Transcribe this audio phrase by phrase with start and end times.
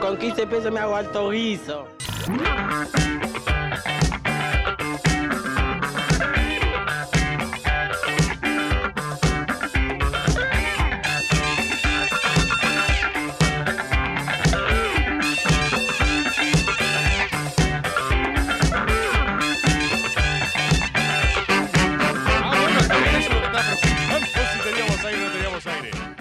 [0.00, 1.88] Con 15 pesos me hago alto guiso.
[2.28, 2.86] Ah.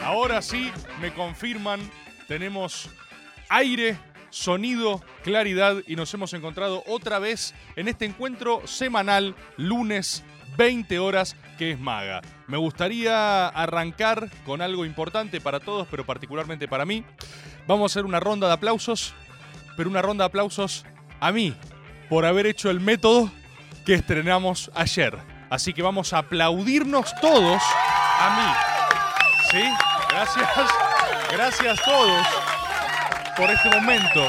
[0.03, 1.79] Ahora sí, me confirman,
[2.27, 2.89] tenemos
[3.49, 3.97] aire,
[4.29, 10.23] sonido, claridad y nos hemos encontrado otra vez en este encuentro semanal, lunes,
[10.57, 12.21] 20 horas, que es Maga.
[12.47, 17.03] Me gustaría arrancar con algo importante para todos, pero particularmente para mí.
[17.67, 19.13] Vamos a hacer una ronda de aplausos,
[19.75, 20.85] pero una ronda de aplausos
[21.19, 21.55] a mí,
[22.09, 23.31] por haber hecho el método
[23.85, 25.17] que estrenamos ayer.
[25.49, 27.61] Así que vamos a aplaudirnos todos
[28.19, 29.51] a mí.
[29.51, 29.63] ¿Sí?
[30.09, 30.49] Gracias.
[31.31, 32.56] Gracias todos
[33.37, 34.27] por este momento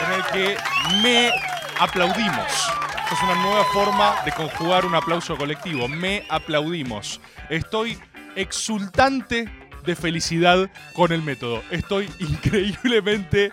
[0.00, 0.56] en el que
[1.02, 1.30] me
[1.78, 2.68] aplaudimos.
[3.12, 5.86] Es una nueva forma de conjugar un aplauso colectivo.
[5.86, 7.20] Me aplaudimos.
[7.50, 7.98] Estoy
[8.36, 9.50] exultante
[9.84, 11.62] de felicidad con el método.
[11.70, 13.52] Estoy increíblemente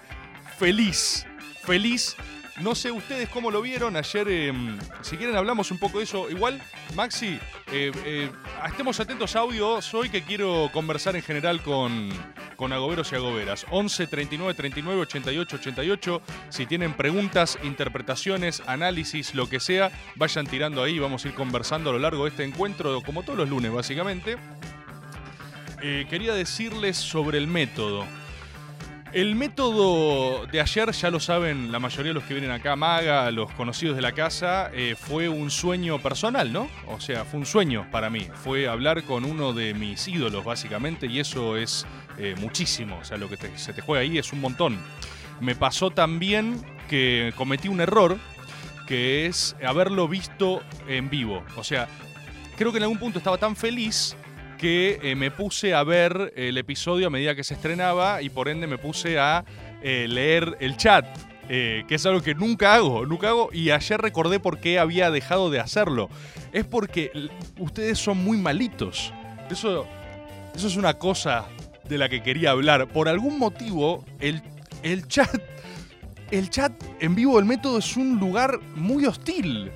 [0.58, 1.26] feliz.
[1.64, 2.16] Feliz.
[2.61, 4.28] No sé ustedes cómo lo vieron ayer.
[4.30, 4.53] eh,
[5.02, 6.30] si quieren hablamos un poco de eso.
[6.30, 6.61] Igual,
[6.95, 7.38] Maxi,
[7.72, 8.31] eh, eh,
[8.66, 12.09] estemos atentos a audio hoy que quiero conversar en general con,
[12.56, 13.66] con agoberos y agoberas.
[13.72, 16.21] 11 39 39 88 88.
[16.49, 20.98] Si tienen preguntas, interpretaciones, análisis, lo que sea, vayan tirando ahí.
[20.98, 24.37] Vamos a ir conversando a lo largo de este encuentro, como todos los lunes, básicamente.
[25.82, 28.05] Eh, quería decirles sobre el método.
[29.15, 33.31] El método de ayer, ya lo saben la mayoría de los que vienen acá, Maga,
[33.31, 36.67] los conocidos de la casa, eh, fue un sueño personal, ¿no?
[36.87, 38.27] O sea, fue un sueño para mí.
[38.43, 41.87] Fue hablar con uno de mis ídolos, básicamente, y eso es
[42.17, 42.98] eh, muchísimo.
[42.98, 44.77] O sea, lo que se te juega ahí es un montón.
[45.39, 48.17] Me pasó también que cometí un error,
[48.86, 51.42] que es haberlo visto en vivo.
[51.55, 51.87] O sea,
[52.58, 54.17] creo que en algún punto estaba tan feliz
[54.58, 58.49] que eh, me puse a ver el episodio a medida que se estrenaba y por
[58.49, 59.45] ende me puse a
[59.82, 61.05] eh, leer el chat,
[61.49, 65.11] eh, que es algo que nunca hago, nunca hago y ayer recordé por qué había
[65.11, 66.10] dejado de hacerlo.
[66.54, 67.11] Es porque
[67.60, 69.14] ustedes son muy malitos.
[69.49, 69.88] Eso,
[70.55, 71.45] eso es una cosa
[71.87, 72.87] de la que quería hablar.
[72.87, 74.42] Por algún motivo, el,
[74.83, 75.42] el chat...
[76.32, 79.72] El chat en vivo del método es un lugar muy hostil.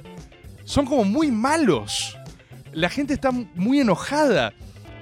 [0.65, 2.17] Son como muy malos.
[2.73, 4.53] La gente está muy enojada.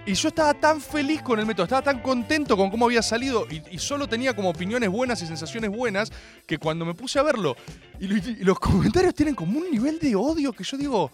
[0.07, 3.45] Y yo estaba tan feliz con el método, estaba tan contento con cómo había salido
[3.49, 6.13] y, solo tenía como opiniones buenas y sensaciones buenas
[6.45, 7.57] que cuando me puse a verlo
[7.99, 11.11] y, lo- y los comentarios tienen como un nivel de odio que yo digo,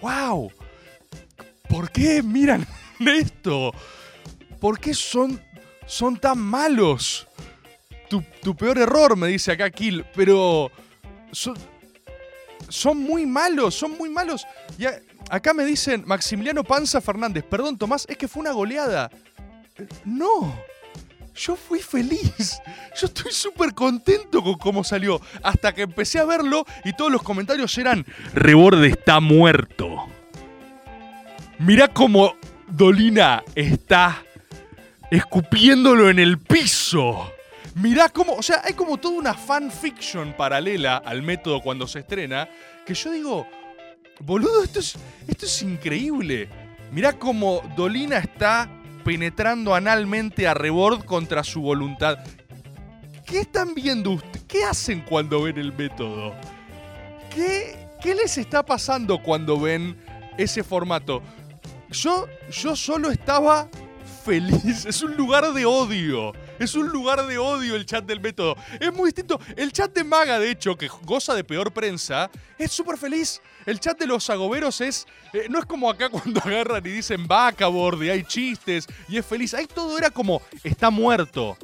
[0.00, 0.48] wow,
[1.68, 2.64] ¿por qué miran
[3.00, 3.72] esto?
[4.60, 5.42] ¿Por qué son,
[5.86, 7.26] son tan malos?
[8.08, 10.70] Tu, tu peor error, me dice acá Kill, pero
[11.32, 11.56] son,
[12.68, 14.46] son muy malos, son muy malos.
[14.78, 14.84] Y
[15.30, 19.10] acá me dicen Maximiliano Panza Fernández, perdón Tomás, es que fue una goleada.
[20.04, 20.54] No,
[21.34, 22.60] yo fui feliz.
[23.00, 25.20] Yo estoy súper contento con cómo salió.
[25.42, 28.04] Hasta que empecé a verlo y todos los comentarios eran,
[28.34, 30.06] Reborde está muerto.
[31.58, 32.34] Mirá cómo
[32.68, 34.22] Dolina está
[35.10, 37.32] escupiéndolo en el piso.
[37.74, 42.48] Mirá cómo, o sea, hay como toda una fanfiction paralela al método cuando se estrena,
[42.84, 43.46] que yo digo,
[44.20, 46.48] boludo, esto es, esto es increíble.
[46.92, 48.68] Mirá cómo Dolina está
[49.04, 52.18] penetrando analmente a Rebord contra su voluntad.
[53.26, 54.44] ¿Qué están viendo ustedes?
[54.48, 56.34] ¿Qué hacen cuando ven el método?
[57.32, 59.96] ¿Qué, ¿Qué les está pasando cuando ven
[60.36, 61.22] ese formato?
[61.90, 63.68] Yo, yo solo estaba
[64.24, 64.84] feliz.
[64.86, 66.32] Es un lugar de odio.
[66.60, 68.54] Es un lugar de odio el chat del método.
[68.78, 69.40] Es muy distinto.
[69.56, 73.40] El chat de Maga, de hecho, que goza de peor prensa, es súper feliz.
[73.64, 75.06] El chat de los agoberos es.
[75.32, 77.66] eh, no es como acá cuando agarran y dicen vaca,
[78.02, 79.54] y hay chistes, y es feliz.
[79.54, 81.56] Ahí todo era como, está muerto.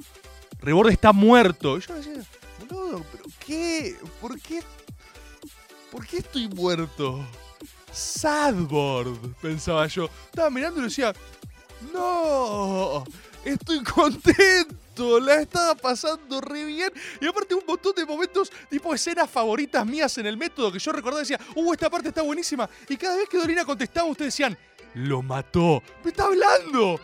[0.60, 1.76] Reborde está muerto.
[1.76, 2.14] Y yo decía,
[2.66, 3.96] boludo, ¿pero qué?
[4.18, 4.62] ¿Por qué?
[5.90, 7.22] ¿Por qué estoy muerto?
[7.92, 10.08] Sadboard, pensaba yo.
[10.30, 11.12] Estaba mirando y decía,
[11.92, 13.04] no,
[13.44, 14.85] estoy contento.
[15.20, 16.92] La estaba pasando re bien.
[17.20, 20.92] Y aparte un montón de momentos, tipo escenas favoritas mías en el método, que yo
[20.92, 22.68] recordaba decía, uh, esta parte está buenísima.
[22.88, 24.56] Y cada vez que Dorina contestaba, ustedes decían,
[24.94, 25.82] lo mató.
[26.02, 26.98] Me está hablando.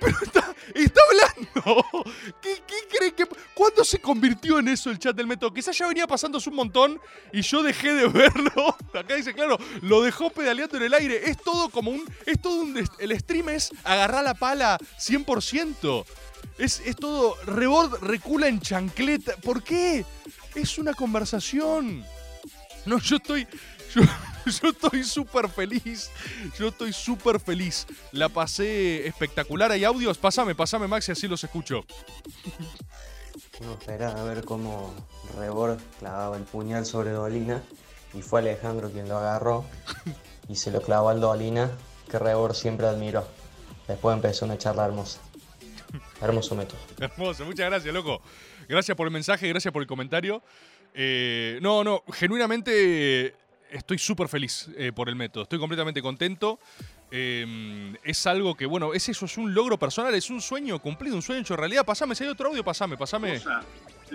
[0.00, 1.84] Pero está, está hablando.
[2.40, 3.26] ¿Qué, qué creen que.?
[3.54, 5.52] ¿Cuándo se convirtió en eso el chat del método?
[5.52, 7.00] Quizás ya venía pasándose un montón
[7.32, 8.76] y yo dejé de verlo.
[8.94, 11.28] Acá dice, claro, lo dejó pedaleando en el aire.
[11.28, 12.04] Es todo como un.
[12.24, 12.88] Es todo un.
[12.98, 16.04] El stream es agarrar la pala 100%.
[16.58, 17.36] Es, es todo.
[17.46, 19.36] Rebord recula en chancleta.
[19.36, 20.04] ¿Por qué?
[20.54, 22.04] Es una conversación.
[22.86, 23.46] No, yo estoy.
[23.94, 24.02] Yo,
[24.62, 26.10] yo estoy súper feliz.
[26.58, 27.86] Yo estoy súper feliz.
[28.12, 29.72] La pasé espectacular.
[29.72, 30.18] ¿Hay audios?
[30.18, 31.84] Pásame, pásame, Maxi, así los escucho.
[33.60, 34.92] Uno esperaba a ver cómo
[35.38, 37.62] Rebord clavaba el puñal sobre Dolina
[38.12, 39.64] y fue Alejandro quien lo agarró
[40.48, 41.70] y se lo clavó al Dolina
[42.10, 43.26] que Rebord siempre admiró.
[43.86, 45.20] Después empezó una charla hermosa.
[46.20, 46.78] Hermoso método.
[46.98, 48.20] Hermoso, muchas gracias, loco.
[48.68, 50.42] Gracias por el mensaje, gracias por el comentario.
[50.94, 53.34] Eh, no, no, genuinamente
[53.70, 55.42] estoy súper feliz eh, por el método.
[55.42, 56.60] Estoy completamente contento.
[57.10, 61.16] Eh, es algo que, bueno, es eso, es un logro personal, es un sueño cumplido,
[61.16, 61.84] un sueño hecho realidad.
[61.84, 63.40] Pasame, si hay otro audio, pasame, pasame.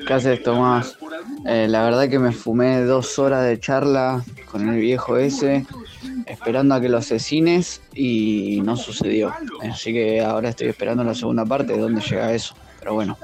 [0.06, 0.98] ¿Qué haces, Tomás?
[1.46, 5.66] Eh, la verdad que me fumé dos horas de charla con el viejo ese,
[6.26, 9.34] esperando a que lo asesines y no sucedió.
[9.62, 12.56] Así que ahora estoy esperando la segunda parte de dónde llega eso.
[12.80, 13.18] Pero bueno,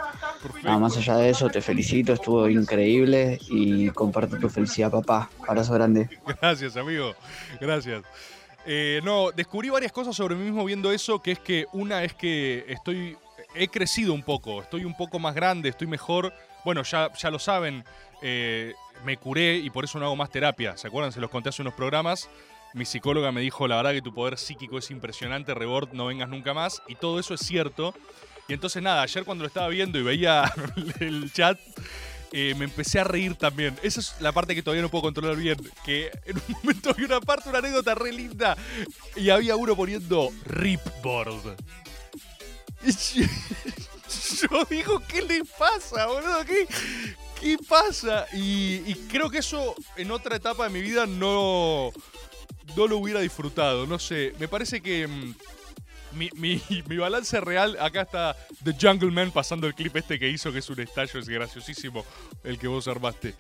[0.64, 5.30] nada más allá de eso, te felicito, estuvo increíble y comparto tu felicidad, papá.
[5.48, 6.10] Abrazo grande.
[6.42, 7.16] Gracias, amigo.
[7.60, 8.04] Gracias.
[8.66, 12.14] Eh, no, descubrí varias cosas sobre mí mismo viendo eso, que es que una es
[12.14, 13.16] que estoy,
[13.54, 16.34] he crecido un poco, estoy un poco más grande, estoy mejor.
[16.66, 17.86] Bueno, ya, ya lo saben,
[18.24, 18.74] eh,
[19.06, 20.76] me curé y por eso no hago más terapia.
[20.78, 21.12] ¿Se acuerdan?
[21.12, 22.28] Se los conté hace unos programas.
[22.74, 26.28] Mi psicóloga me dijo, la verdad que tu poder psíquico es impresionante, Rebord, no vengas
[26.28, 26.82] nunca más.
[26.88, 27.94] Y todo eso es cierto.
[28.48, 30.52] Y entonces nada, ayer cuando lo estaba viendo y veía
[31.00, 31.60] el chat,
[32.32, 33.78] eh, me empecé a reír también.
[33.84, 35.58] Esa es la parte que todavía no puedo controlar bien.
[35.86, 38.58] Que en un momento había una parte, una anécdota re linda.
[39.16, 41.58] Y había uno poniendo Ripboard.
[44.52, 46.46] Yo, digo, ¿qué le pasa, boludo?
[46.46, 46.68] ¿Qué,
[47.40, 48.26] qué pasa?
[48.34, 51.92] Y, y creo que eso en otra etapa de mi vida no,
[52.76, 53.86] no lo hubiera disfrutado.
[53.88, 55.08] No sé, me parece que...
[55.08, 55.34] mm,
[56.14, 60.30] mi, mi- mi balance real, acá está The Jungle Man pasando el clip este que
[60.30, 62.06] hizo, que es un estallo, es graciosísimo
[62.44, 63.36] el que vos armaste.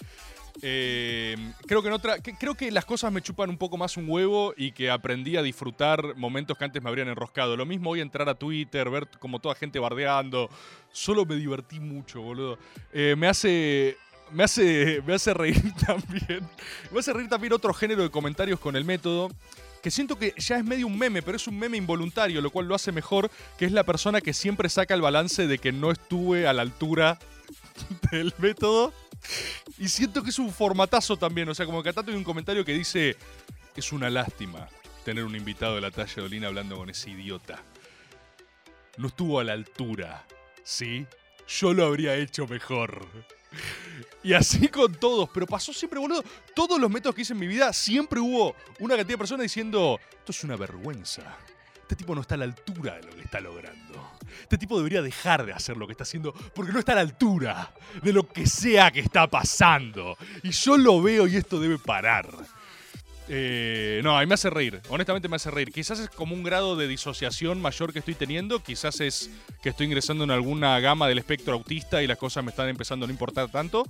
[0.61, 1.35] Eh,
[1.67, 4.89] creo que creo que las cosas me chupan un poco más un huevo y que
[4.89, 7.57] aprendí a disfrutar momentos que antes me habrían enroscado.
[7.57, 10.49] Lo mismo hoy entrar a Twitter, ver como toda gente bardeando.
[10.91, 12.57] Solo me divertí mucho, boludo.
[12.93, 13.97] Eh, me hace.
[14.31, 16.47] Me hace, me hace reír también.
[16.91, 19.29] Me hace reír también otro género de comentarios con el método
[19.85, 22.67] que siento que ya es medio un meme, pero es un meme involuntario, lo cual
[22.67, 25.91] lo hace mejor, que es la persona que siempre saca el balance de que no
[25.91, 27.19] estuve a la altura
[28.11, 28.93] del método.
[29.77, 32.63] Y siento que es un formatazo también, o sea, como que acá hay un comentario
[32.63, 33.17] que dice,
[33.75, 34.67] es una lástima
[35.05, 37.61] tener un invitado de la talla de Olina hablando con ese idiota.
[38.97, 40.25] No estuvo a la altura,
[40.63, 41.05] ¿sí?
[41.47, 43.07] Yo lo habría hecho mejor.
[44.23, 46.23] Y así con todos, pero pasó siempre, boludo.
[46.55, 49.99] Todos los métodos que hice en mi vida, siempre hubo una cantidad de personas diciendo,
[50.11, 51.37] esto es una vergüenza.
[51.83, 53.84] Este tipo no está a la altura de lo que está logrando.
[54.41, 57.01] Este tipo debería dejar de hacer lo que está haciendo porque no está a la
[57.01, 60.17] altura de lo que sea que está pasando.
[60.43, 62.27] Y yo lo veo y esto debe parar.
[63.27, 64.81] Eh, no, a mí me hace reír.
[64.89, 65.71] Honestamente me hace reír.
[65.71, 68.61] Quizás es como un grado de disociación mayor que estoy teniendo.
[68.61, 69.31] Quizás es
[69.63, 73.05] que estoy ingresando en alguna gama del espectro autista y las cosas me están empezando
[73.05, 73.87] a no importar tanto.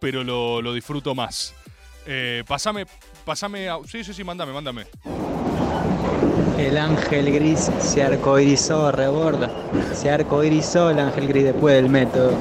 [0.00, 1.54] Pero lo, lo disfruto más.
[2.06, 2.86] Eh, pasame,
[3.26, 3.68] pasame.
[3.68, 4.86] a- Sí, sí, sí, mándame, mándame.
[6.58, 9.48] El ángel gris se arcoirizó, reborda.
[9.94, 12.32] Se arcoirizó el ángel gris después del método.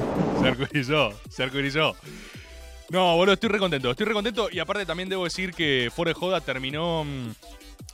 [0.42, 1.96] Se arcoirizó, se arcoirizó.
[2.90, 4.50] No, boludo, estoy recontento, estoy recontento.
[4.52, 7.04] Y aparte también debo decir que de joda terminó.
[7.04, 7.32] mm,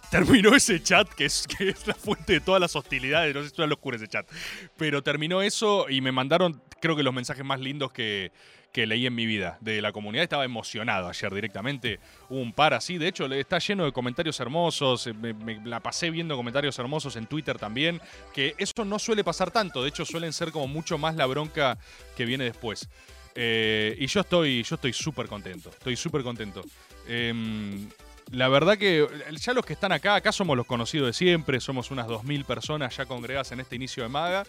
[0.09, 3.33] Terminó ese chat, que es, que es la fuente de todas las hostilidades.
[3.33, 4.29] No sé, es una locura ese chat.
[4.77, 8.31] Pero terminó eso y me mandaron, creo que los mensajes más lindos que,
[8.73, 10.23] que leí en mi vida de la comunidad.
[10.23, 11.99] Estaba emocionado ayer directamente.
[12.29, 12.97] Un par así.
[12.97, 15.07] De hecho, está lleno de comentarios hermosos.
[15.07, 18.01] eh, Me, me la pasé viendo comentarios hermosos en Twitter también.
[18.33, 19.83] Que eso no suele pasar tanto.
[19.83, 21.77] De hecho, suelen ser como mucho más la bronca
[22.17, 22.89] que viene después.
[23.35, 25.69] Eh, y yo estoy yo estoy súper contento.
[25.69, 26.63] Estoy súper contento.
[27.07, 27.89] Em,
[28.31, 29.07] la verdad que
[29.39, 32.95] ya los que están acá, acá somos los conocidos de siempre, somos unas 2.000 personas
[32.97, 34.45] ya congregadas en este inicio de Maga.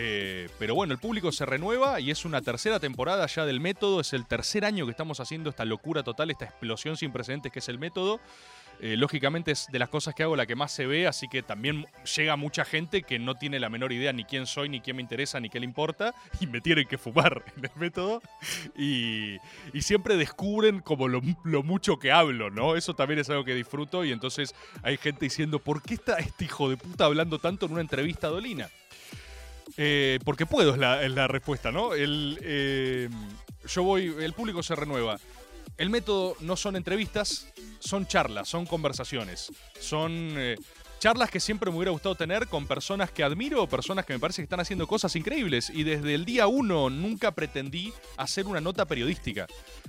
[0.00, 4.00] Eh, pero bueno, el público se renueva y es una tercera temporada ya del método,
[4.00, 7.58] es el tercer año que estamos haciendo esta locura total, esta explosión sin precedentes que
[7.58, 8.20] es el método.
[8.80, 11.42] Eh, lógicamente es de las cosas que hago la que más se ve, así que
[11.42, 11.84] también
[12.16, 15.02] llega mucha gente que no tiene la menor idea ni quién soy, ni quién me
[15.02, 18.22] interesa, ni qué le importa, y me tienen que fumar en el método.
[18.76, 19.38] Y,
[19.80, 22.76] siempre descubren como lo, lo mucho que hablo, ¿no?
[22.76, 26.44] Eso también es algo que disfruto y entonces hay gente diciendo, ¿por qué está este
[26.44, 28.68] hijo de puta hablando tanto en una entrevista a Dolina?
[29.76, 31.94] Eh, porque puedo es la, es la respuesta, ¿no?
[31.94, 33.08] El, eh,
[33.68, 35.18] yo voy, el público se renueva.
[35.76, 37.46] El método no son entrevistas,
[37.78, 40.56] son charlas, son conversaciones, son eh,
[40.98, 44.42] charlas que siempre me hubiera gustado tener con personas que admiro, personas que me parece
[44.42, 45.70] que están haciendo cosas increíbles.
[45.70, 49.46] Y desde el día uno nunca pretendí hacer una nota periodística.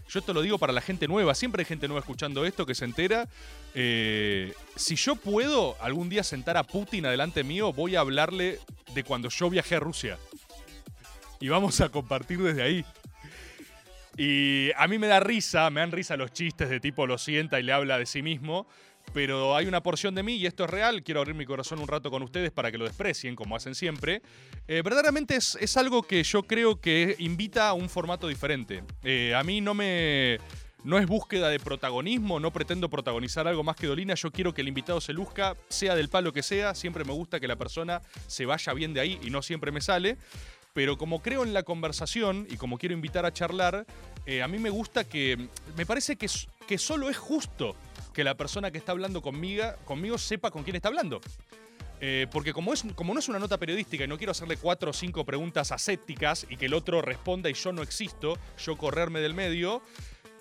[0.07, 2.75] Yo esto lo digo para la gente nueva, siempre hay gente nueva escuchando esto que
[2.75, 3.27] se entera.
[3.73, 8.59] Eh, si yo puedo algún día sentar a Putin adelante mío, voy a hablarle
[8.93, 10.17] de cuando yo viajé a Rusia.
[11.39, 12.85] Y vamos a compartir desde ahí.
[14.17, 17.57] Y a mí me da risa, me dan risa los chistes de tipo lo sienta
[17.57, 18.67] y le habla de sí mismo.
[19.13, 21.87] Pero hay una porción de mí, y esto es real, quiero abrir mi corazón un
[21.87, 24.21] rato con ustedes para que lo desprecien, como hacen siempre.
[24.67, 28.83] Eh, verdaderamente es, es algo que yo creo que invita a un formato diferente.
[29.03, 30.37] Eh, a mí no me...
[30.81, 34.61] No es búsqueda de protagonismo, no pretendo protagonizar algo más que Dolina, yo quiero que
[34.61, 38.01] el invitado se luzca, sea del palo que sea, siempre me gusta que la persona
[38.27, 40.15] se vaya bien de ahí y no siempre me sale,
[40.73, 43.85] pero como creo en la conversación y como quiero invitar a charlar,
[44.25, 46.27] eh, a mí me gusta que, me parece que,
[46.65, 47.75] que solo es justo
[48.19, 51.21] que la persona que está hablando conmigo, conmigo sepa con quién está hablando.
[52.01, 54.89] Eh, porque como, es, como no es una nota periodística y no quiero hacerle cuatro
[54.89, 59.21] o cinco preguntas asépticas y que el otro responda y yo no existo, yo correrme
[59.21, 59.81] del medio,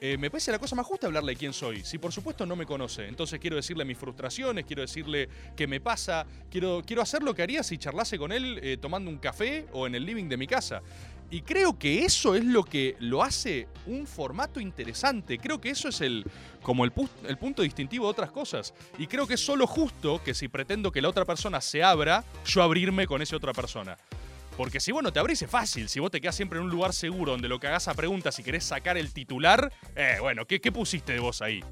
[0.00, 1.84] eh, me parece la cosa más justa hablarle de quién soy.
[1.84, 5.80] Si por supuesto no me conoce, entonces quiero decirle mis frustraciones, quiero decirle qué me
[5.80, 9.66] pasa, quiero, quiero hacer lo que haría si charlase con él eh, tomando un café
[9.72, 10.82] o en el living de mi casa.
[11.30, 15.38] Y creo que eso es lo que lo hace un formato interesante.
[15.38, 16.24] Creo que eso es el,
[16.62, 18.72] como el, pu- el punto distintivo de otras cosas.
[18.98, 22.24] Y creo que es solo justo que si pretendo que la otra persona se abra,
[22.46, 23.98] yo abrirme con esa otra persona.
[24.56, 25.88] Porque si vos no te abrís es fácil.
[25.90, 28.38] Si vos te quedás siempre en un lugar seguro donde lo que hagas a preguntas
[28.38, 31.62] y querés sacar el titular, eh, bueno, ¿qué, pusiste de vos ahí?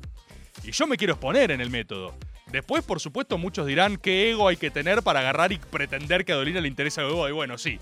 [0.65, 2.15] Y yo me quiero exponer en el método.
[2.53, 6.33] Después, por supuesto, muchos dirán qué ego hay que tener para agarrar y pretender que
[6.33, 7.27] a Dolina le interesa el ego.
[7.29, 7.81] Y bueno, sí.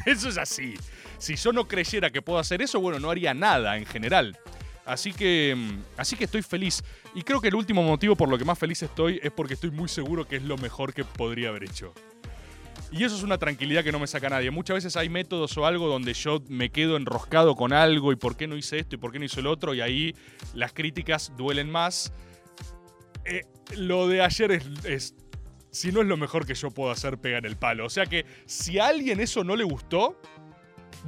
[0.06, 0.74] Eso es así.
[1.18, 4.38] Si yo no creyera que puedo hacer eso, bueno, no haría nada en general.
[4.84, 6.82] Así que, mm, así que estoy feliz.
[7.14, 9.70] Y creo que el último motivo por lo que más feliz estoy es porque estoy
[9.70, 11.94] muy seguro que es lo mejor que podría haber hecho.
[12.92, 14.50] Y eso es una tranquilidad que no me saca nadie.
[14.50, 18.36] Muchas veces hay métodos o algo donde yo me quedo enroscado con algo y por
[18.36, 20.14] qué no hice esto y por qué no hice el otro y ahí
[20.52, 22.12] las críticas duelen más.
[23.24, 23.42] Eh,
[23.76, 25.14] lo de ayer es, es-
[25.74, 27.84] si no es lo mejor que yo puedo hacer, pega en el palo.
[27.84, 30.20] O sea que si a alguien eso no le gustó,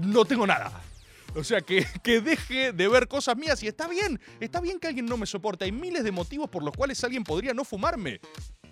[0.00, 0.82] no tengo nada.
[1.36, 4.88] O sea, que, que deje de ver cosas mías y está bien, está bien que
[4.88, 5.66] alguien no me soporte.
[5.66, 8.20] Hay miles de motivos por los cuales alguien podría no fumarme.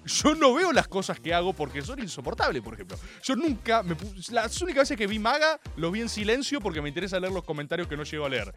[0.04, 2.98] Yo no veo las cosas que hago porque son insoportables, por ejemplo.
[3.22, 3.96] Yo nunca, me
[4.30, 7.44] las únicas veces que vi Maga, lo vi en silencio porque me interesa leer los
[7.44, 8.52] comentarios que no llego a leer.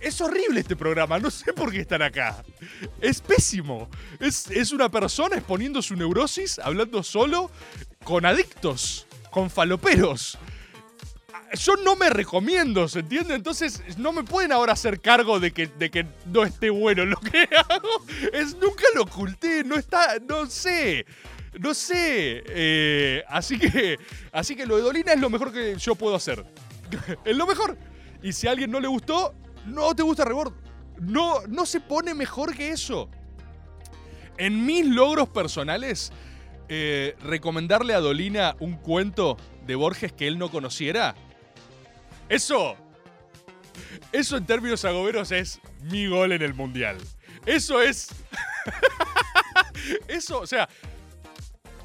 [0.00, 2.44] Es horrible este programa, no sé por qué están acá.
[3.00, 3.88] Es pésimo.
[4.20, 7.50] Es, es una persona exponiendo su neurosis, hablando solo,
[8.04, 10.38] con adictos, con faloperos.
[11.54, 13.34] Yo no me recomiendo, ¿se entiende?
[13.34, 17.18] Entonces no me pueden ahora hacer cargo de que, de que no esté bueno lo
[17.18, 18.04] que hago.
[18.32, 21.06] Es, nunca lo oculté, no está, no sé.
[21.58, 22.42] No sé.
[22.46, 23.98] Eh, así que.
[24.30, 26.44] Así que lo de Dolina es lo mejor que yo puedo hacer.
[27.24, 27.76] es lo mejor.
[28.22, 29.34] Y si a alguien no le gustó,
[29.68, 30.52] no te gusta Rebord.
[31.00, 33.08] No, no se pone mejor que eso.
[34.36, 36.12] En mis logros personales,
[36.68, 41.14] eh, recomendarle a Dolina un cuento de Borges que él no conociera.
[42.28, 42.76] Eso.
[44.12, 46.98] Eso en términos agoberos es mi gol en el mundial.
[47.46, 48.08] Eso es.
[50.08, 50.68] Eso, o sea.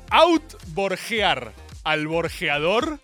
[0.10, 3.00] Out-borgear al borgeador.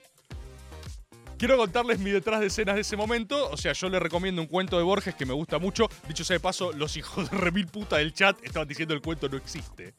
[1.39, 3.49] Quiero contarles mi detrás de escenas de ese momento.
[3.49, 5.87] O sea, yo le recomiendo un cuento de Borges que me gusta mucho.
[6.07, 9.29] Dicho sea de paso, los hijos de remil puta del chat estaban diciendo el cuento
[9.29, 9.93] no existe.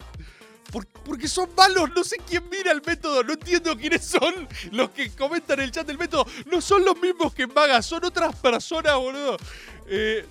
[0.71, 4.91] Por- porque son malos, no sé quién mira el método, no entiendo quiénes son los
[4.91, 6.27] que comentan en el chat del método.
[6.45, 9.39] No son los mismos que Maga, son otras personas, boludo.
[9.89, 10.27] Eh,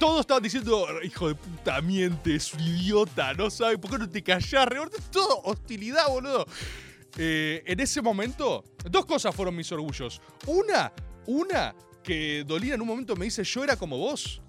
[0.00, 4.10] todos estaban diciendo, hijo de puta, miente, es un idiota, no sabe, ¿por qué no
[4.10, 4.66] te callás?
[4.66, 6.46] Reborde, todo hostilidad, boludo.
[7.16, 10.20] Eh, en ese momento, dos cosas fueron mis orgullos.
[10.46, 10.92] Una,
[11.26, 14.40] una, que Dolina en un momento me dice, yo era como vos.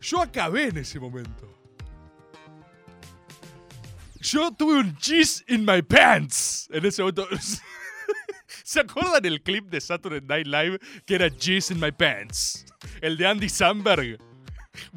[0.00, 1.46] Yo acabé en ese momento.
[4.20, 7.28] Yo tuve un cheese in my pants en ese momento.
[8.64, 12.64] ¿Se acuerdan el clip de Saturday Night Live que era Cheese in my pants?
[13.00, 14.18] El de Andy Samberg.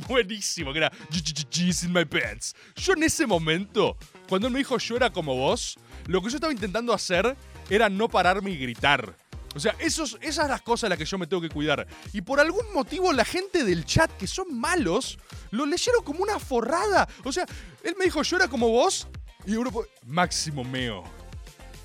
[0.08, 2.54] Buenísimo, que era G's in my pants.
[2.76, 3.98] Yo en ese momento,
[4.34, 7.38] cuando él me dijo yo era como vos, lo que yo estaba intentando hacer
[7.70, 9.16] era no pararme y gritar.
[9.54, 11.86] O sea, esas son las cosas a las que yo me tengo que cuidar.
[12.14, 15.20] Y por algún motivo la gente del chat, que son malos,
[15.52, 17.08] lo leyeron como una forrada.
[17.24, 17.46] O sea,
[17.84, 19.08] él me dijo yo era como vos
[19.46, 19.72] y uno...
[19.72, 21.04] po- Máximo Meo.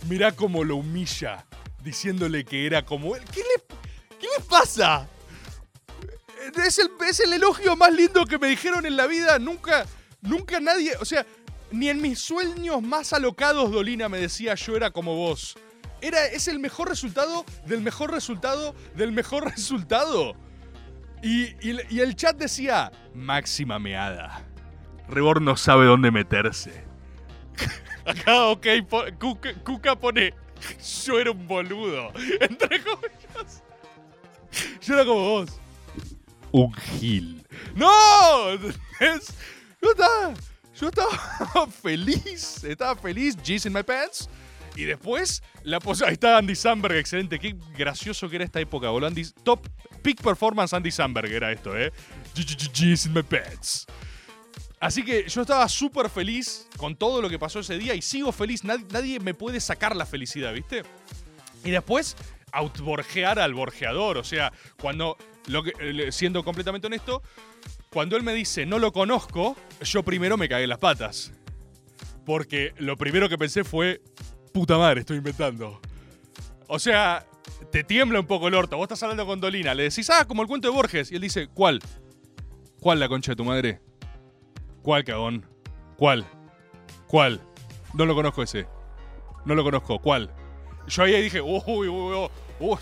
[0.09, 1.45] Mirá cómo lo humilla
[1.85, 3.23] diciéndole que era como él.
[3.31, 3.77] ¿Qué le,
[4.19, 5.07] qué le pasa?
[6.65, 9.39] Es el, es el elogio más lindo que me dijeron en la vida.
[9.39, 9.85] Nunca,
[10.23, 11.27] nunca nadie, o sea,
[11.71, 15.57] ni en mis sueños más alocados Dolina me decía yo era como vos.
[16.01, 20.35] Era, es el mejor resultado del mejor resultado del mejor resultado.
[21.23, 24.45] Y, y- y el chat decía, máxima meada.
[25.09, 26.85] Rebor no sabe dónde meterse.
[28.07, 30.33] Acá, ok, po- Cuca, Cuca pone,
[31.05, 32.13] yo era un boludo.
[32.41, 33.63] Entre comillas.
[34.81, 35.61] Yo era como vos
[36.51, 37.45] un gil.
[37.75, 38.49] ¡No!
[39.01, 39.35] Es-
[39.83, 40.33] yo estaba,
[40.81, 42.63] yo estaba feliz.
[42.65, 43.37] Estaba feliz.
[43.37, 44.29] G's in my pants.
[44.77, 47.39] Y después, la ahí está Andy Samberg, excelente.
[47.41, 49.09] Qué gracioso que era esta época, boludo.
[49.09, 49.67] Andy- top
[50.03, 51.93] peak performance Andy Samberg era esto, ¿eh?
[52.35, 53.87] G's in my pants.
[54.81, 58.31] Así que yo estaba súper feliz con todo lo que pasó ese día y sigo
[58.31, 58.63] feliz.
[58.63, 60.85] Nad- nadie me puede sacar la felicidad, ¿viste?
[61.65, 62.17] Y después,
[62.53, 64.19] outborgear al borgeador.
[64.19, 65.17] O sea, cuando,
[65.47, 67.23] lo que- eh, siendo completamente honesto,
[67.91, 71.33] cuando él me dice no lo conozco, yo primero me cagué en las patas.
[72.25, 74.03] Porque lo primero que pensé fue,
[74.53, 75.81] puta madre, estoy inventando.
[76.67, 77.27] O sea,
[77.73, 78.77] te tiembla un poco el orto.
[78.77, 81.11] Vos estás hablando con Dolina, le decís, ah, como el cuento de Borges.
[81.11, 81.81] Y él dice, ¿cuál?
[82.81, 83.81] ¿Cuál la concha de tu madre?
[84.83, 85.47] ¿Cuál cagón?
[85.97, 86.27] ¿Cuál?
[87.07, 87.41] ¿Cuál?
[87.95, 88.67] No lo conozco ese.
[89.47, 89.99] No lo conozco.
[89.99, 90.31] ¿Cuál?
[90.87, 92.29] Yo ahí dije, uy, uy, uy,
[92.61, 92.79] uy.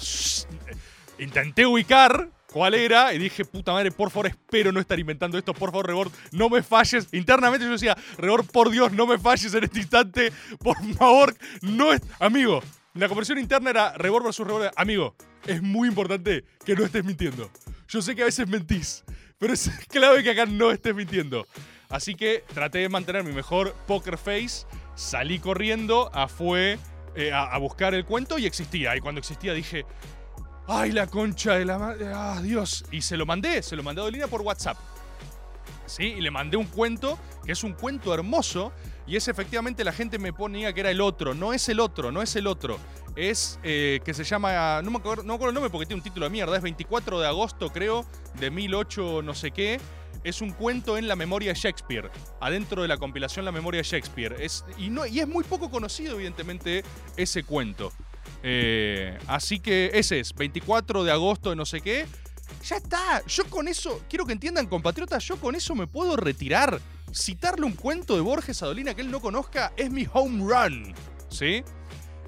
[1.18, 5.52] Intenté ubicar cuál era y dije, puta madre, por favor, espero no estar inventando esto.
[5.52, 7.06] Por favor, Rebord, no me falles.
[7.12, 10.32] Internamente yo decía, Rebord, por Dios, no me falles en este instante.
[10.60, 12.00] Por favor, no es.
[12.18, 12.62] Amigo,
[12.94, 14.70] la conversión interna era Rebord versus Rebord.
[14.74, 15.14] Amigo,
[15.46, 17.50] es muy importante que no estés mintiendo.
[17.88, 19.04] Yo sé que a veces mentís,
[19.36, 21.46] pero es clave que acá no estés mintiendo.
[21.90, 24.66] Así que traté de mantener mi mejor poker face.
[24.94, 26.78] Salí corriendo a, fue,
[27.16, 28.96] eh, a, a buscar el cuento y existía.
[28.96, 29.84] Y cuando existía dije,
[30.66, 32.12] ¡ay, la concha de la madre!
[32.14, 32.84] ¡Ah, Dios!
[32.90, 34.76] Y se lo mandé, se lo mandé a Dolina por WhatsApp.
[35.86, 36.04] ¿Sí?
[36.04, 38.72] Y le mandé un cuento, que es un cuento hermoso.
[39.06, 41.34] Y es efectivamente la gente me ponía que era el otro.
[41.34, 42.78] No es el otro, no es el otro.
[43.14, 44.82] Es eh, que se llama.
[44.82, 46.56] No me, acuerdo, no me acuerdo el nombre porque tiene un título de mierda.
[46.56, 48.04] Es 24 de agosto, creo,
[48.40, 49.80] de 1008, no sé qué.
[50.24, 52.10] Es un cuento en la memoria de Shakespeare.
[52.40, 54.34] Adentro de la compilación La memoria de Shakespeare.
[54.40, 56.82] Es, y, no, y es muy poco conocido, evidentemente,
[57.16, 57.92] ese cuento.
[58.48, 62.06] Eh, así que ese es, 24 de agosto de no sé qué.
[62.64, 66.80] Ya está, yo con eso, quiero que entiendan compatriotas, yo con eso me puedo retirar.
[67.12, 70.94] Citarle un cuento de Borges a Dolina que él no conozca es mi home run,
[71.28, 71.64] ¿sí?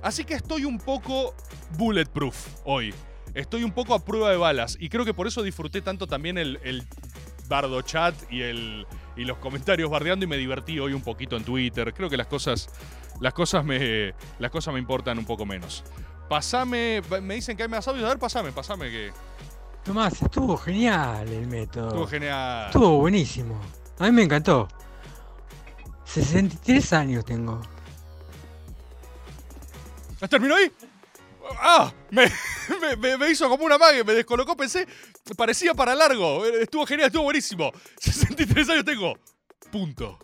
[0.02, 1.36] Así que estoy un poco
[1.76, 2.92] bulletproof hoy.
[3.34, 6.36] Estoy un poco a prueba de balas y creo que por eso disfruté tanto también
[6.36, 6.82] el, el
[7.48, 11.44] bardo chat y, el, y los comentarios bardeando y me divertí hoy un poquito en
[11.44, 11.94] Twitter.
[11.94, 12.70] Creo que las cosas,
[13.20, 15.84] las cosas, me, las cosas me importan un poco menos.
[16.28, 18.04] Pasame, me dicen que hay más audios.
[18.04, 19.12] A ver, pasame, pasame que
[19.84, 21.88] Tomás, estuvo genial el método.
[21.88, 22.66] estuvo genial.
[22.66, 23.58] Estuvo buenísimo.
[23.98, 24.68] A mí me encantó.
[26.04, 27.60] 63 años tengo.
[30.20, 30.70] ¿Ya terminó ahí?
[31.60, 31.92] ¡Ah!
[32.10, 32.30] Me-
[32.98, 34.86] me- me hizo como una mague, me descolocó, pensé,
[35.36, 36.44] parecía para largo.
[36.44, 37.72] Estuvo genial, estuvo buenísimo.
[38.00, 39.14] 63 años tengo.
[39.70, 40.18] Punto.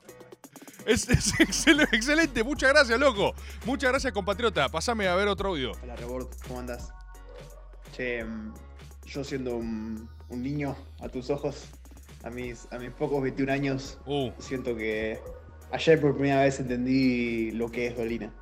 [0.87, 3.35] Es, es excel- excelente, muchas gracias, loco.
[3.64, 4.68] Muchas gracias, compatriota.
[4.68, 5.73] Pásame a ver otro audio.
[5.83, 6.90] Hola, Rebord, ¿cómo andás?
[7.92, 8.55] Che, mm,
[9.07, 11.66] yo siendo un, un niño a tus ojos,
[12.23, 14.31] a mis, a mis pocos 21 años, Uh.
[14.38, 15.20] siento que
[15.73, 18.33] ayer por primera vez entendí lo que es Dolina.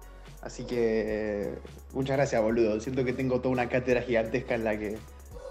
[0.41, 1.55] Así que
[1.93, 2.81] muchas gracias, boludo.
[2.81, 4.99] Siento que tengo toda una cátedra gigantesca en la que,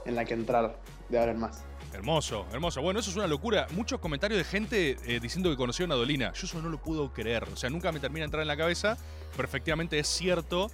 [0.05, 0.77] en la que entrar
[1.09, 1.63] de ahora en más.
[1.93, 2.81] Hermoso, hermoso.
[2.81, 3.67] Bueno, eso es una locura.
[3.71, 6.31] Muchos comentarios de gente eh, diciendo que conocieron a Dolina.
[6.33, 7.43] Yo eso no lo puedo creer.
[7.51, 8.97] O sea, nunca me termina de entrar en la cabeza.
[9.35, 10.71] Pero efectivamente es cierto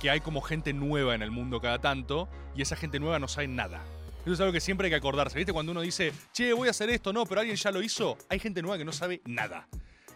[0.00, 2.28] que hay como gente nueva en el mundo cada tanto.
[2.54, 3.82] Y esa gente nueva no sabe nada.
[4.22, 5.38] Eso es algo que siempre hay que acordarse.
[5.38, 5.52] ¿Viste?
[5.52, 8.18] Cuando uno dice, che, voy a hacer esto, no, pero alguien ya lo hizo.
[8.28, 9.68] Hay gente nueva que no sabe nada.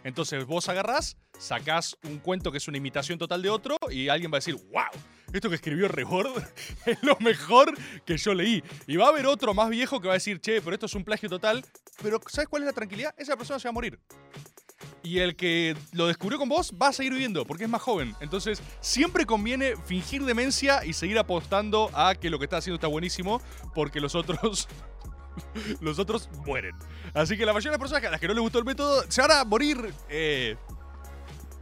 [0.03, 4.31] Entonces vos agarrás, sacás un cuento que es una imitación total de otro y alguien
[4.31, 4.83] va a decir, wow,
[5.33, 6.43] esto que escribió Rebord
[6.85, 7.73] es lo mejor
[8.05, 8.63] que yo leí.
[8.87, 10.95] Y va a haber otro más viejo que va a decir, che, pero esto es
[10.95, 11.65] un plagio total.
[12.01, 13.13] Pero ¿sabes cuál es la tranquilidad?
[13.17, 13.99] Esa persona se va a morir.
[15.01, 18.15] Y el que lo descubrió con vos va a seguir viviendo porque es más joven.
[18.21, 22.87] Entonces, siempre conviene fingir demencia y seguir apostando a que lo que está haciendo está
[22.87, 23.41] buenísimo
[23.75, 24.69] porque los otros
[25.81, 26.75] los otros mueren.
[27.13, 29.03] Así que la mayoría de las personas a las que no les gustó el método
[29.09, 29.93] se van a morir.
[30.09, 30.55] Eh,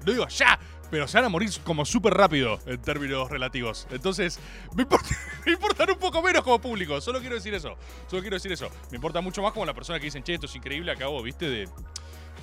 [0.06, 0.60] no digo ya,
[0.92, 3.88] pero se van a morir como súper rápido en términos relativos.
[3.92, 4.40] Entonces,
[4.76, 5.08] me importa,
[5.48, 7.00] importan un poco menos como público.
[7.00, 7.78] Solo quiero decir eso.
[8.08, 8.70] Solo quiero decir eso.
[8.92, 11.50] Me importa mucho más como la persona que dicen, che, esto es increíble, acabo, viste,
[11.50, 11.70] de,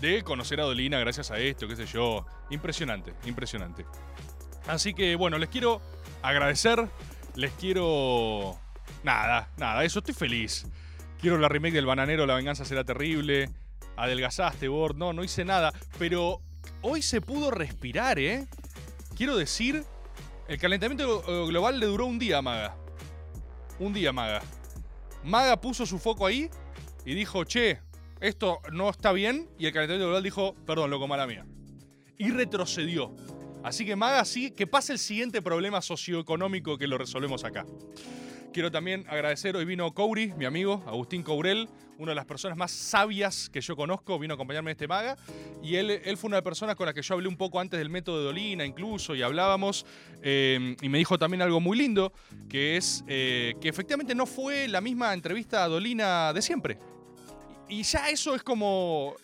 [0.00, 2.24] de conocer a Dolina gracias a esto, qué sé yo.
[2.48, 3.84] Impresionante, impresionante.
[4.66, 5.82] Así que, bueno, les quiero
[6.22, 6.88] agradecer.
[7.34, 8.58] Les quiero.
[9.04, 10.66] Nada, nada, eso, estoy feliz.
[11.20, 13.50] Quiero la remake del bananero, la venganza será terrible.
[13.96, 14.96] Adelgazaste, Bord.
[14.96, 15.72] No, no hice nada.
[15.98, 16.40] Pero
[16.82, 18.46] hoy se pudo respirar, ¿eh?
[19.16, 19.84] Quiero decir,
[20.48, 22.76] el calentamiento eh, global le duró un día a Maga.
[23.78, 24.42] Un día, Maga.
[25.24, 26.48] Maga puso su foco ahí
[27.04, 27.80] y dijo, che,
[28.20, 29.48] esto no está bien.
[29.58, 31.46] Y el calentamiento global dijo, perdón, loco, mala mía.
[32.16, 33.14] Y retrocedió.
[33.62, 37.66] Así que Maga, sí, que pase el siguiente problema socioeconómico que lo resolvemos acá.
[38.52, 41.68] Quiero también agradecer, hoy vino Couri, mi amigo, Agustín Courel,
[41.98, 45.16] una de las personas más sabias que yo conozco, vino a acompañarme en este maga.
[45.62, 47.60] Y él, él fue una de las personas con las que yo hablé un poco
[47.60, 49.84] antes del método de Dolina, incluso, y hablábamos.
[50.22, 52.12] eh, y me dijo también algo muy lindo,
[52.48, 56.78] que es eh, que efectivamente no fue la misma entrevista a Dolina de siempre.
[57.68, 59.14] Y ya eso es como.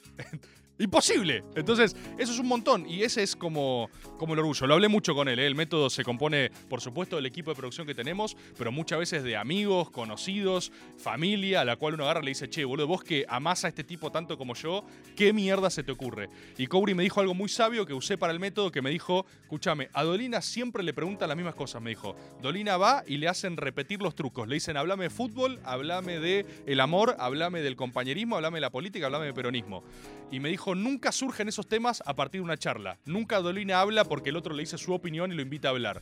[0.76, 1.44] Imposible.
[1.54, 2.88] Entonces, eso es un montón.
[2.88, 4.66] Y ese es como, como el orgullo.
[4.66, 5.38] Lo hablé mucho con él.
[5.38, 5.46] ¿eh?
[5.46, 9.22] El método se compone, por supuesto, del equipo de producción que tenemos, pero muchas veces
[9.22, 13.04] de amigos, conocidos, familia, a la cual uno agarra y le dice, che, boludo, vos
[13.04, 14.84] que amás a este tipo tanto como yo,
[15.14, 16.28] ¿qué mierda se te ocurre?
[16.58, 19.26] Y Cobri me dijo algo muy sabio que usé para el método, que me dijo,
[19.42, 21.82] escúchame, a Dolina siempre le preguntan las mismas cosas.
[21.82, 24.48] Me dijo, Dolina va y le hacen repetir los trucos.
[24.48, 28.70] Le dicen, hablame de fútbol, hablame de el amor, hablame del compañerismo, hablame de la
[28.70, 29.84] política, hablame de peronismo.
[30.30, 32.96] Y me dijo, nunca surgen esos temas a partir de una charla.
[33.04, 36.00] Nunca Dolina habla porque el otro le dice su opinión y lo invita a hablar.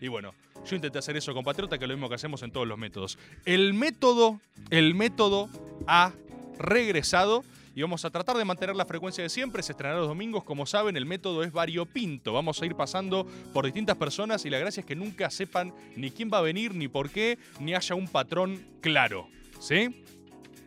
[0.00, 0.34] Y bueno,
[0.66, 2.78] yo intenté hacer eso con Patriota, que es lo mismo que hacemos en todos los
[2.78, 3.18] métodos.
[3.44, 5.48] El método, el método
[5.86, 6.12] ha
[6.58, 7.42] regresado
[7.74, 9.62] y vamos a tratar de mantener la frecuencia de siempre.
[9.62, 10.44] Se estrenará los domingos.
[10.44, 12.32] Como saben, el método es variopinto.
[12.32, 16.10] Vamos a ir pasando por distintas personas y la gracia es que nunca sepan ni
[16.10, 19.28] quién va a venir, ni por qué, ni haya un patrón claro.
[19.58, 20.04] ¿Sí?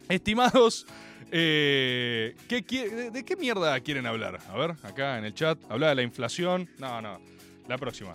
[0.10, 0.86] Estimados,
[1.32, 4.40] eh, ¿qué qui- de, qué mierda quieren hablar?
[4.50, 5.58] A ver, acá en el chat.
[5.70, 6.70] Habla de la inflación.
[6.80, 7.20] No, no.
[7.68, 8.14] La próxima.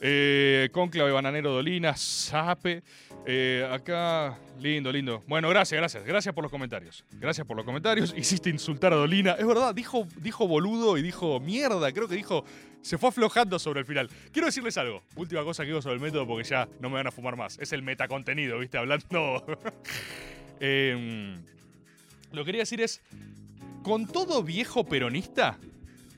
[0.00, 2.82] Eh, Conclave Bananero Dolina, Sape.
[3.26, 5.22] Eh, acá, lindo, lindo.
[5.26, 6.04] Bueno, gracias, gracias.
[6.04, 7.04] Gracias por los comentarios.
[7.12, 8.14] Gracias por los comentarios.
[8.16, 9.32] Hiciste insultar a Dolina.
[9.32, 11.92] Es verdad, dijo, dijo boludo y dijo mierda.
[11.92, 12.44] Creo que dijo.
[12.80, 14.08] Se fue aflojando sobre el final.
[14.32, 15.02] Quiero decirles algo.
[15.16, 17.58] Última cosa que digo sobre el método porque ya no me van a fumar más.
[17.58, 18.78] Es el metacontenido, ¿viste?
[18.78, 19.44] Hablando.
[20.60, 21.34] Em,
[22.32, 23.00] lo que quería decir es.
[23.82, 25.58] Con todo viejo peronista.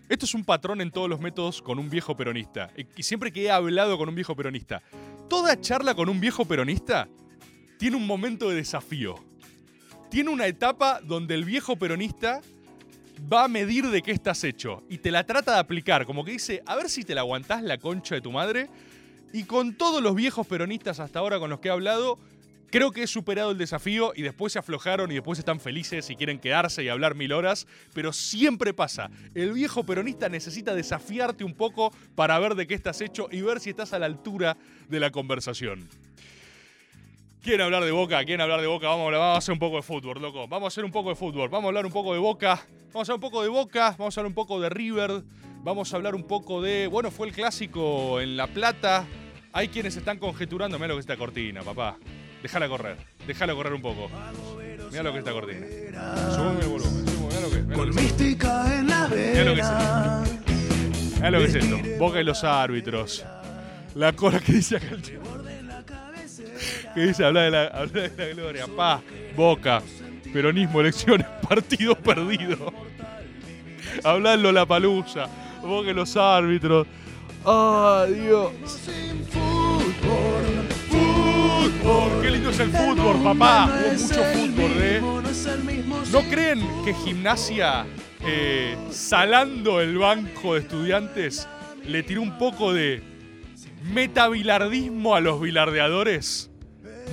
[0.09, 2.71] Esto es un patrón en todos los métodos con un viejo peronista.
[2.97, 4.83] Y siempre que he hablado con un viejo peronista,
[5.29, 7.09] toda charla con un viejo peronista
[7.79, 9.15] tiene un momento de desafío.
[10.11, 12.41] Tiene una etapa donde el viejo peronista
[13.33, 16.33] va a medir de qué estás hecho y te la trata de aplicar, como que
[16.33, 18.69] dice, a ver si te la aguantás la concha de tu madre.
[19.33, 22.19] Y con todos los viejos peronistas hasta ahora con los que he hablado,
[22.71, 26.17] creo que he superado el desafío y después se aflojaron y después están felices y
[26.17, 29.11] quieren quedarse y hablar mil horas, pero siempre pasa.
[29.35, 33.61] El viejo peronista necesita desafiarte un poco para ver de qué estás hecho y ver
[33.61, 34.57] si estás a la altura
[34.89, 35.89] de la conversación.
[37.43, 38.19] ¿Quieren hablar de Boca?
[38.19, 38.89] ¿Quieren hablar de Boca?
[38.89, 40.47] Vamos a, hacer un poco de fútbol, loco.
[40.47, 41.49] Vamos a hacer un poco de fútbol.
[41.49, 42.67] Vamos a hablar un poco de Boca.
[42.93, 43.95] Vamos a hablar un poco de Boca.
[43.99, 45.23] Vamos a hablar un poco de River.
[45.63, 46.87] Vamos a hablar un poco de...
[46.87, 49.07] Bueno, fue el clásico en La Plata.
[49.55, 50.79] Hay quienes están conjeturando.
[50.79, 51.97] Mira lo que es esta cortina, papá.
[52.43, 52.97] Déjala correr.
[53.27, 54.11] Déjala correr un poco.
[54.91, 55.67] Mira lo que es esta cortina.
[56.35, 57.05] Sube el volumen.
[57.29, 57.93] Mira lo que, mirá lo
[59.55, 59.67] que es.
[59.67, 60.23] esto.
[61.17, 61.77] Mirá lo que es esto.
[61.99, 63.25] Boca y los árbitros.
[63.95, 65.23] La cola que dice acá el chico.
[66.95, 68.67] Que dice, habla de la, habla de la gloria.
[68.67, 69.01] Pa,
[69.37, 69.83] Boca,
[70.33, 72.73] peronismo, elecciones, partido perdido.
[74.03, 75.29] Habla la palusa.
[75.63, 76.87] Boca y los árbitros.
[77.45, 78.53] ¡Ay, Dios!
[81.61, 82.23] Fútbol.
[82.23, 83.67] ¡Qué lindo es el fútbol, papá!
[83.67, 85.03] Hubo mucho fútbol, ¿eh?
[86.11, 87.85] ¿No creen que gimnasia,
[88.25, 91.47] eh, salando el banco de estudiantes,
[91.87, 93.03] le tiró un poco de
[93.93, 96.51] metabilardismo a los bilardeadores?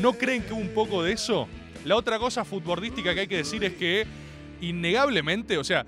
[0.02, 1.50] ¿No creen que hubo un poco de eso?
[1.84, 4.08] La otra cosa futbolística que hay que decir es que,
[4.62, 5.86] innegablemente, o sea,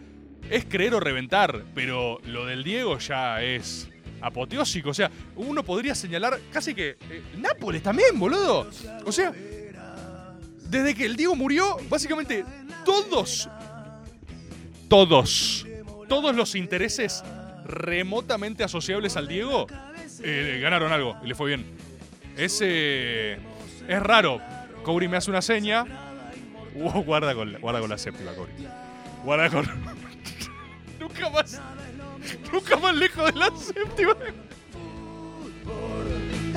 [0.50, 3.89] es creer o reventar, pero lo del Diego ya es
[4.21, 4.89] apoteósico.
[4.89, 8.69] O sea, uno podría señalar casi que eh, Nápoles también, boludo.
[9.05, 9.32] O sea,
[10.69, 12.45] desde que el Diego murió, básicamente
[12.86, 13.49] todos,
[14.88, 15.65] todos,
[16.08, 17.23] todos los intereses
[17.65, 19.67] remotamente asociables al Diego
[20.23, 21.65] eh, ganaron algo y le fue bien.
[22.38, 23.38] Es, eh,
[23.88, 24.41] es raro.
[24.84, 25.86] Cobri me hace una seña.
[26.75, 28.53] Uh, guarda, con la, guarda con la séptima, Cori.
[29.23, 29.65] Guarda con.
[30.99, 31.62] nunca más.
[32.53, 34.15] Nunca más lejos de la séptima.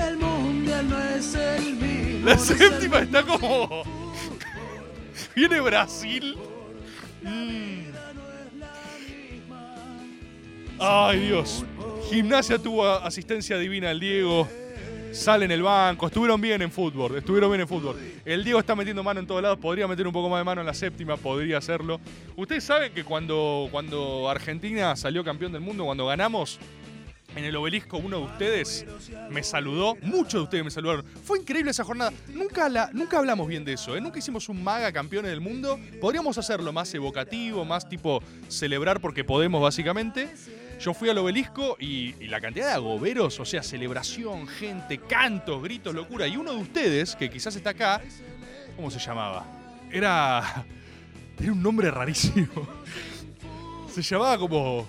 [0.08, 2.26] El mundial no es el mismo.
[2.26, 3.82] La séptima está como.
[5.34, 6.36] Viene Brasil.
[7.22, 7.82] Mm.
[10.78, 11.64] Ay, Dios.
[12.10, 14.48] Gimnasia tuvo asistencia divina del Diego.
[15.12, 16.06] Sale en el banco.
[16.06, 17.16] Estuvieron bien en fútbol.
[17.16, 17.96] Estuvieron bien en fútbol.
[18.24, 19.58] El Diego está metiendo mano en todos lados.
[19.58, 21.16] Podría meter un poco más de mano en la séptima.
[21.16, 22.00] Podría hacerlo.
[22.36, 26.58] Ustedes saben que cuando, cuando Argentina salió campeón del mundo, cuando ganamos,
[27.36, 28.86] en el obelisco uno de ustedes
[29.30, 31.04] me saludó, muchos de ustedes me saludaron.
[31.24, 32.12] Fue increíble esa jornada.
[32.28, 34.00] Nunca, la, nunca hablamos bien de eso, ¿eh?
[34.00, 35.78] nunca hicimos un maga campeones del mundo.
[36.00, 40.30] Podríamos hacerlo más evocativo, más tipo celebrar porque podemos básicamente.
[40.82, 45.62] Yo fui al obelisco y, y la cantidad de agoberos, o sea, celebración, gente, cantos,
[45.62, 46.26] gritos, locura.
[46.26, 48.02] Y uno de ustedes, que quizás está acá,
[48.74, 49.46] ¿cómo se llamaba?
[49.90, 50.66] Era...
[51.40, 52.48] Era un nombre rarísimo.
[53.92, 54.86] Se llamaba como...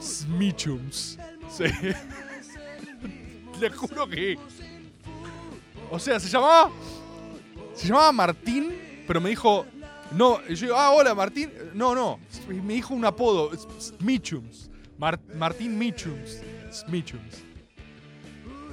[0.00, 1.18] Smichums.
[1.50, 1.64] Sí.
[3.60, 4.38] Le juro que.
[5.90, 6.70] O sea, se llamaba.
[7.74, 8.72] Se llamaba Martín,
[9.06, 9.66] pero me dijo.
[10.12, 11.52] No, yo digo, ah, hola Martín.
[11.74, 12.20] No, no.
[12.48, 13.50] Me dijo un apodo.
[13.80, 14.67] Smichums.
[14.98, 16.42] Mar- Martín Michums.
[16.72, 17.42] Smichums.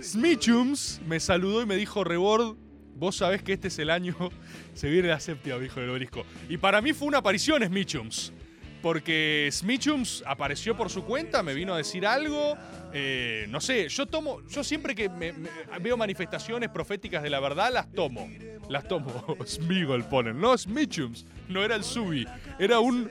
[0.02, 2.56] Smichums me saludó y me dijo, Rebord,
[2.96, 4.16] vos sabés que este es el año.
[4.74, 6.26] Se viene la séptima, dijo el obelisco.
[6.50, 8.34] Y para mí fue una aparición Smichums.
[8.82, 12.56] Porque Smichums apareció por su cuenta, me vino a decir algo.
[12.94, 14.42] eh, no sé, yo tomo.
[14.48, 15.34] Yo siempre que me-
[15.82, 18.30] veo manifestaciones proféticas de la verdad, las tomo.
[18.70, 19.36] Las tomo.
[19.48, 20.40] Smigol ponen.
[20.40, 21.26] No, Smichums.
[21.50, 22.28] No era el Subi.
[22.60, 23.10] Era un.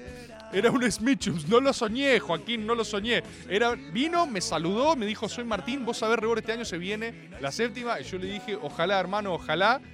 [0.55, 1.49] Era un Smichums.
[1.49, 3.25] No lo soñé, Joaquín, no lo soñé.
[3.49, 7.29] Era, vino, me saludó, me dijo: Soy Martín, vos sabés, Rebor, este año se viene
[7.40, 8.01] la séptima.
[8.01, 9.81] Y yo le dije: Ojalá, hermano, ojalá.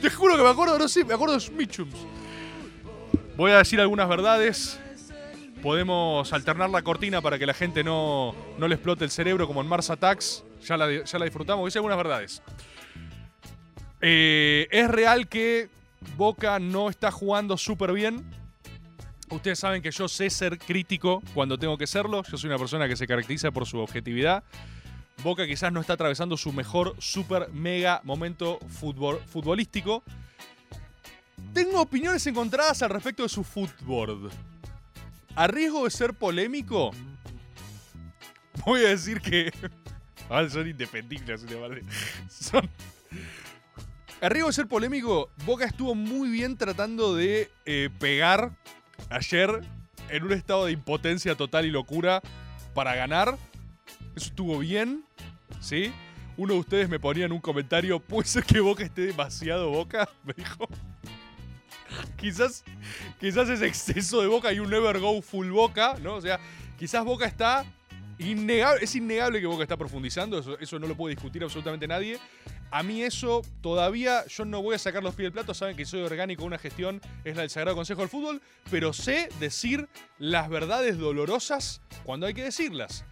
[0.00, 1.94] Te juro que me acuerdo, no sé, me acuerdo de Smichums.
[3.36, 4.80] Voy a decir algunas verdades.
[5.62, 9.60] Podemos alternar la cortina para que la gente no, no le explote el cerebro como
[9.60, 10.44] en Mars Attacks.
[10.64, 11.60] Ya la, ya la disfrutamos.
[11.60, 12.42] Voy a decir algunas verdades.
[14.00, 15.68] Eh, es real que
[16.16, 18.24] Boca no está jugando súper bien.
[19.30, 22.22] Ustedes saben que yo sé ser crítico cuando tengo que serlo.
[22.24, 24.42] Yo soy una persona que se caracteriza por su objetividad.
[25.22, 30.02] Boca quizás no está atravesando su mejor, super, mega momento futbol- futbolístico.
[31.52, 34.30] Tengo opiniones encontradas al respecto de su fútbol.
[35.34, 36.92] A riesgo de ser polémico,
[38.64, 39.52] voy a decir que.
[40.50, 41.86] Son indefendibles, te parece.
[42.28, 42.68] Son.
[44.20, 48.50] A riesgo de ser polémico, Boca estuvo muy bien tratando de eh, pegar
[49.10, 49.60] ayer
[50.08, 52.20] en un estado de impotencia total y locura
[52.74, 53.38] para ganar.
[54.16, 55.04] Eso estuvo bien,
[55.60, 55.92] ¿sí?
[56.36, 60.08] Uno de ustedes me ponía en un comentario, ¿puede ser que Boca esté demasiado Boca?
[60.24, 60.66] Me dijo.
[62.16, 62.64] quizás,
[63.20, 66.14] quizás es exceso de Boca y un never go full Boca, ¿no?
[66.14, 66.40] O sea,
[66.76, 67.64] quizás Boca está
[68.18, 72.18] innegable, es innegable que Boca está profundizando, eso, eso no lo puede discutir absolutamente nadie.
[72.70, 75.86] A mí eso todavía, yo no voy a sacar los pies del plato, saben que
[75.86, 80.50] soy orgánico, una gestión es la del Sagrado Consejo del Fútbol, pero sé decir las
[80.50, 83.04] verdades dolorosas cuando hay que decirlas.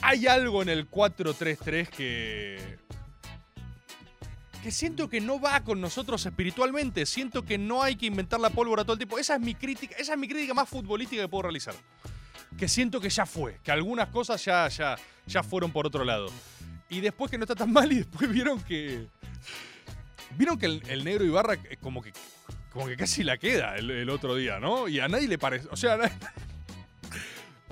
[0.00, 2.78] Hay algo en el 4-3-3 que
[4.62, 7.06] que siento que no va con nosotros espiritualmente.
[7.06, 9.18] Siento que no hay que inventar la pólvora todo el tiempo.
[9.18, 11.74] Esa es mi crítica, esa es mi crítica más futbolística que puedo realizar.
[12.58, 16.28] Que siento que ya fue, que algunas cosas ya, ya, ya fueron por otro lado.
[16.90, 19.06] Y después que no está tan mal, y después vieron que.
[20.36, 22.12] Vieron que el, negro Ibarra eh, como que.
[22.70, 24.88] Como que casi la queda el, otro día, ¿no?
[24.88, 25.68] Y a nadie le parece.
[25.70, 25.94] O sea,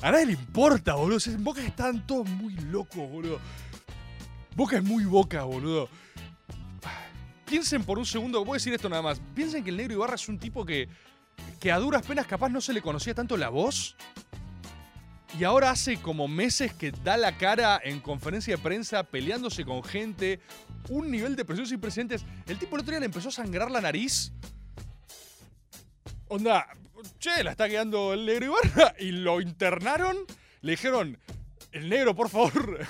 [0.03, 1.19] a nadie, le importa, boludo.
[1.27, 3.41] En Boca están todos muy locos, boludo.
[4.55, 5.89] Boca es muy boca, boludo.
[7.45, 9.21] Piensen por un segundo, voy a decir esto nada más.
[9.35, 10.89] Piensen que el negro Ibarra es un tipo que,
[11.61, 13.97] que a duras penas capaz no se le conocía tanto la voz.
[15.39, 19.83] Y ahora hace como meses que da la cara en conferencia de prensa peleándose con
[19.83, 20.41] gente.
[20.89, 22.25] Un nivel de presión sin precedentes.
[22.47, 24.33] El tipo el otro día le empezó a sangrar la nariz.
[26.29, 26.67] Onda,
[27.19, 28.95] che, la está quedando el negro Ibarra.
[29.01, 30.17] Y lo internaron.
[30.63, 31.19] Le dijeron,
[31.73, 32.81] el negro, por favor.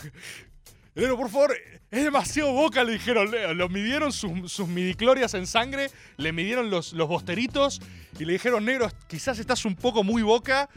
[0.94, 1.54] El negro, por favor,
[1.90, 3.30] es demasiado boca, le dijeron.
[3.58, 7.82] Lo midieron sus, sus midiclorias en sangre, le midieron los, los bosteritos
[8.18, 10.70] y le dijeron, negro, quizás estás un poco muy boca.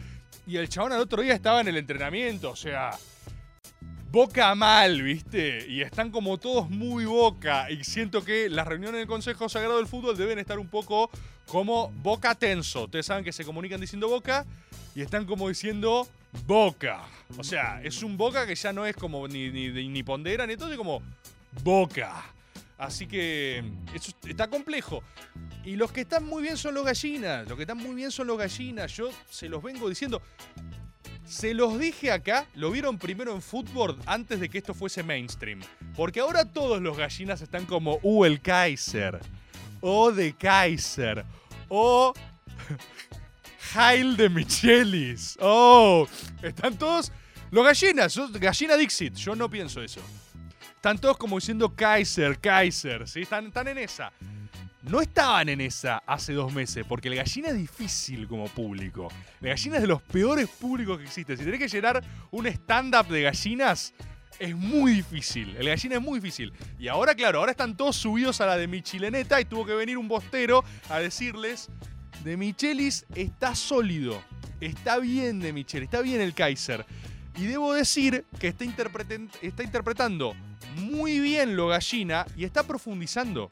[0.48, 2.92] Y el chabón al otro día estaba en el entrenamiento, o sea,
[4.12, 5.66] boca mal, ¿viste?
[5.68, 7.70] Y están como todos muy boca.
[7.70, 11.10] Y siento que las reuniones del Consejo Sagrado del Fútbol deben estar un poco
[11.48, 12.86] como boca tenso.
[12.86, 14.46] Ustedes saben que se comunican diciendo boca
[14.96, 16.08] y están como diciendo
[16.46, 17.04] boca.
[17.38, 20.58] O sea, es un boca que ya no es como ni, ni, ni pondera ni
[20.58, 21.02] todo, es como
[21.64, 22.24] boca.
[22.80, 23.62] Así que
[23.94, 25.04] eso está complejo.
[25.66, 27.48] Y los que están muy bien son los gallinas.
[27.48, 28.96] Los que están muy bien son los gallinas.
[28.96, 30.22] Yo se los vengo diciendo.
[31.26, 35.60] Se los dije acá, lo vieron primero en fútbol antes de que esto fuese mainstream.
[35.96, 39.20] Porque ahora todos los gallinas están como, uh, el Kaiser.
[39.82, 41.26] O de Kaiser.
[41.68, 42.14] O
[43.76, 45.38] Heil de Michelis.
[45.42, 46.08] Oh,
[46.42, 47.12] están todos.
[47.52, 49.16] Los gallinas, gallina Dixit.
[49.16, 50.02] Yo no pienso eso.
[50.80, 53.06] Están todos como diciendo Kaiser, Kaiser.
[53.06, 53.24] ¿sí?
[53.24, 54.14] Están, están en esa.
[54.84, 59.10] No estaban en esa hace dos meses, porque el gallina es difícil como público.
[59.42, 61.38] La gallina es de los peores públicos que existen.
[61.38, 63.94] Si tenés que llenar un stand-up de gallinas,
[64.40, 65.54] es muy difícil.
[65.58, 66.54] El gallina es muy difícil.
[66.80, 69.98] Y ahora, claro, ahora están todos subidos a la de Michileneta y tuvo que venir
[69.98, 71.68] un bostero a decirles:
[72.24, 74.24] De Michelis está sólido.
[74.62, 76.86] Está bien de Michel, está bien el Kaiser.
[77.36, 80.36] Y debo decir que está, interpreten- está interpretando
[80.76, 83.50] muy bien lo gallina y está profundizando.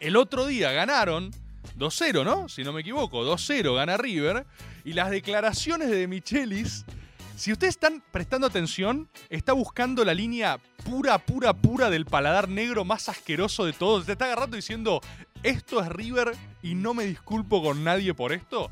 [0.00, 1.30] El otro día ganaron
[1.78, 2.48] 2-0, ¿no?
[2.48, 4.46] Si no me equivoco, 2-0 gana River.
[4.84, 6.84] Y las declaraciones de Michelis,
[7.36, 12.84] si ustedes están prestando atención, está buscando la línea pura, pura, pura del paladar negro
[12.84, 14.06] más asqueroso de todos.
[14.06, 15.00] Te está agarrando diciendo,
[15.42, 18.70] esto es River y no me disculpo con nadie por esto.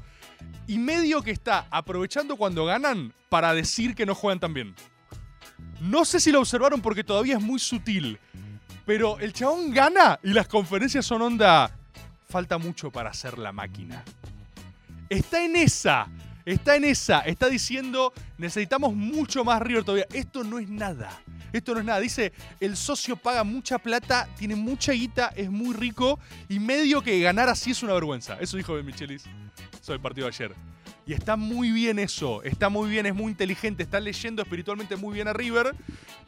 [0.66, 4.74] Y medio que está aprovechando cuando ganan para decir que no juegan tan bien.
[5.80, 8.18] No sé si lo observaron porque todavía es muy sutil.
[8.84, 11.70] Pero el chabón gana y las conferencias son onda.
[12.28, 14.04] Falta mucho para hacer la máquina.
[15.08, 16.08] Está en esa.
[16.44, 17.20] Está en esa.
[17.20, 20.06] Está diciendo, necesitamos mucho más River todavía.
[20.12, 21.10] Esto no es nada.
[21.52, 22.00] Esto no es nada.
[22.00, 27.20] Dice, el socio paga mucha plata, tiene mucha guita, es muy rico y medio que
[27.20, 28.36] ganar así es una vergüenza.
[28.40, 29.24] Eso dijo Ben Michelis
[29.80, 30.52] sobre el partido ayer.
[31.08, 35.14] Y está muy bien eso, está muy bien, es muy inteligente, está leyendo espiritualmente muy
[35.14, 35.72] bien a River,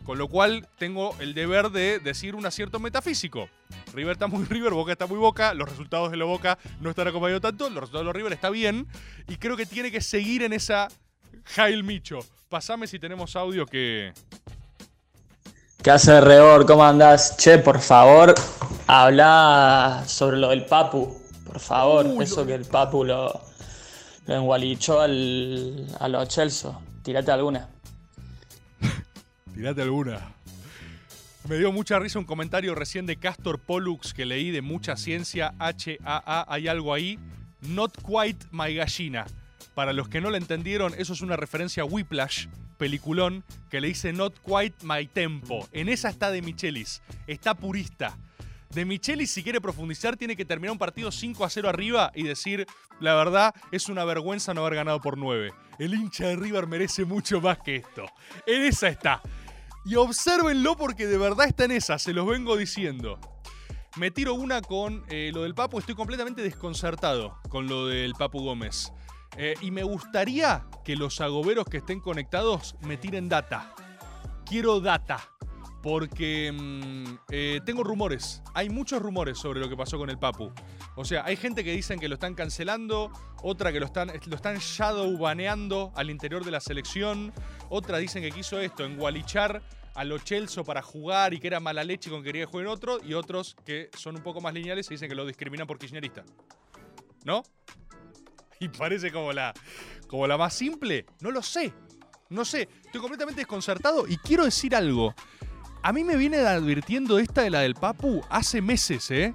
[0.04, 3.48] con lo cual tengo el deber de decir un acierto metafísico.
[3.92, 7.08] River está muy River, Boca está muy Boca, los resultados de la Boca no están
[7.08, 8.86] acompañados tanto, los resultados de los River está bien,
[9.26, 10.86] y creo que tiene que seguir en esa
[11.44, 12.20] Jail Micho.
[12.48, 14.12] Pasame si tenemos audio que...
[15.82, 16.66] ¿Qué hace Rebor?
[16.66, 17.36] ¿Cómo andás?
[17.36, 18.32] Che, por favor,
[18.86, 21.20] habla sobre lo del Papu.
[21.44, 23.47] Por favor, eso que el Papu lo,
[24.28, 26.70] lo engualichó al, a los Chelsea.
[27.02, 27.66] Tirate alguna.
[29.54, 30.34] Tirate alguna.
[31.48, 35.54] Me dio mucha risa un comentario recién de Castor Pollux que leí de mucha ciencia.
[35.58, 37.18] HAA, hay algo ahí.
[37.62, 39.24] Not quite my gallina.
[39.74, 43.88] Para los que no lo entendieron, eso es una referencia a Whiplash, peliculón, que le
[43.88, 45.66] dice Not quite my tempo.
[45.72, 47.00] En esa está de Michelis.
[47.26, 48.18] Está purista.
[48.70, 52.22] De Michelis, si quiere profundizar, tiene que terminar un partido 5 a 0 arriba y
[52.24, 52.66] decir,
[53.00, 55.52] la verdad, es una vergüenza no haber ganado por 9.
[55.78, 58.04] El hincha de River merece mucho más que esto.
[58.46, 59.22] En esa está.
[59.86, 63.18] Y obsérvenlo porque de verdad está en esa, se los vengo diciendo.
[63.96, 68.40] Me tiro una con eh, lo del Papu, estoy completamente desconcertado con lo del Papu
[68.44, 68.92] Gómez.
[69.36, 73.74] Eh, y me gustaría que los agoberos que estén conectados me tiren data.
[74.44, 75.30] Quiero data.
[75.82, 78.42] Porque mm, eh, tengo rumores.
[78.54, 80.52] Hay muchos rumores sobre lo que pasó con el Papu.
[80.96, 83.12] O sea, hay gente que dicen que lo están cancelando,
[83.42, 84.36] otra que lo están, lo
[85.94, 87.32] al interior de la selección,
[87.68, 89.62] otra dicen que quiso esto, engualichar
[89.94, 92.72] a lo Chelsea para jugar y que era mala leche con que quería jugar en
[92.72, 95.78] otro, y otros que son un poco más lineales y dicen que lo discriminan por
[95.78, 96.24] kirchnerista.
[97.24, 97.42] ¿No?
[98.60, 99.52] Y parece como la,
[100.08, 101.06] como la más simple.
[101.20, 101.72] No lo sé.
[102.28, 102.68] No sé.
[102.84, 105.14] Estoy completamente desconcertado y quiero decir algo.
[105.82, 109.34] A mí me viene advirtiendo esta de la del Papu hace meses, ¿eh?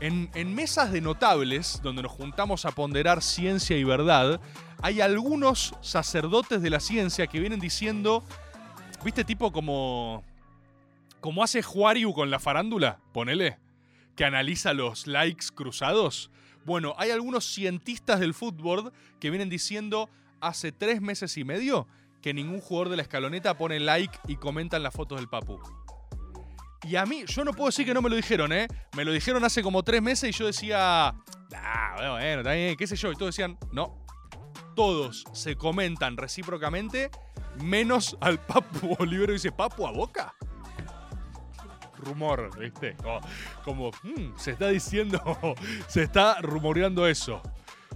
[0.00, 4.40] En, mesas de notables, donde nos juntamos a ponderar ciencia y verdad,
[4.80, 8.22] hay algunos sacerdotes de la ciencia que vienen diciendo,
[9.04, 10.22] ¿viste tipo como...
[11.20, 12.98] como hace Juariu con la farándula?
[13.12, 13.58] Ponele.
[14.14, 16.30] Que analiza los likes cruzados.
[16.64, 20.10] Bueno, hay algunos cientistas del fútbol que vienen diciendo
[20.40, 21.88] hace tres meses y medio
[22.28, 25.58] que ningún jugador de la escaloneta pone like y comentan las fotos del Papu.
[26.82, 28.68] Y a mí, yo no puedo decir que no me lo dijeron, ¿eh?
[28.94, 33.10] Me lo dijeron hace como tres meses y yo decía, ah, bueno, qué sé yo.
[33.12, 34.04] Y todos decían, no.
[34.76, 37.10] Todos se comentan recíprocamente,
[37.64, 40.34] menos al Papu Olivero dice, ¿Papu a boca?
[41.96, 42.94] Rumor, ¿viste?
[42.96, 43.20] Como,
[43.64, 45.18] como, mm, se está diciendo,
[45.88, 47.40] se está rumoreando eso.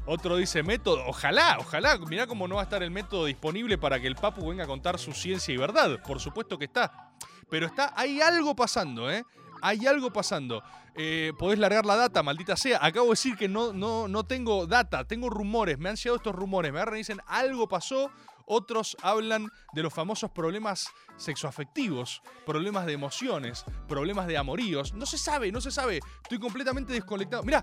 [0.07, 1.05] Otro dice método.
[1.07, 1.99] Ojalá, ojalá.
[1.99, 4.67] Mirá cómo no va a estar el método disponible para que el Papu venga a
[4.67, 6.03] contar su ciencia y verdad.
[6.03, 7.13] Por supuesto que está.
[7.49, 9.25] Pero está, hay algo pasando, ¿eh?
[9.61, 10.63] Hay algo pasando.
[10.97, 12.79] Eh, podés largar la data, maldita sea.
[12.83, 15.79] Acabo de decir que no, no, no tengo data, tengo rumores.
[15.79, 16.73] Me han llegado estos rumores.
[16.73, 18.11] Me agarran y dicen algo pasó
[18.47, 24.95] otros hablan de los famosos problemas sexoafectivos, problemas de emociones, problemas de amoríos.
[24.95, 26.01] No se sabe, no se sabe.
[26.23, 27.43] Estoy completamente desconectado.
[27.43, 27.63] Mirá,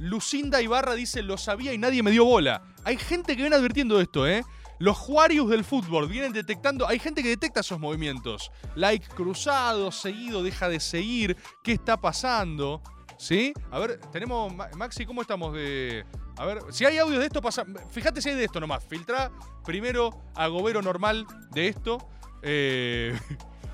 [0.00, 2.62] Lucinda Ibarra dice, lo sabía y nadie me dio bola.
[2.84, 4.42] Hay gente que viene advirtiendo esto, ¿eh?
[4.78, 6.86] Los Juarius del fútbol vienen detectando.
[6.86, 8.50] Hay gente que detecta esos movimientos.
[8.74, 11.36] Like cruzado, seguido, deja de seguir.
[11.64, 12.82] ¿Qué está pasando?
[13.16, 13.54] ¿Sí?
[13.70, 14.54] A ver, tenemos.
[14.54, 16.04] Ma- Maxi, ¿cómo estamos de.?
[16.36, 17.64] A ver, si hay audio de esto, pasa.
[17.90, 18.84] Fíjate si hay de esto nomás.
[18.84, 19.30] Filtra
[19.64, 21.96] primero agobero normal de esto.
[22.42, 23.18] Eh,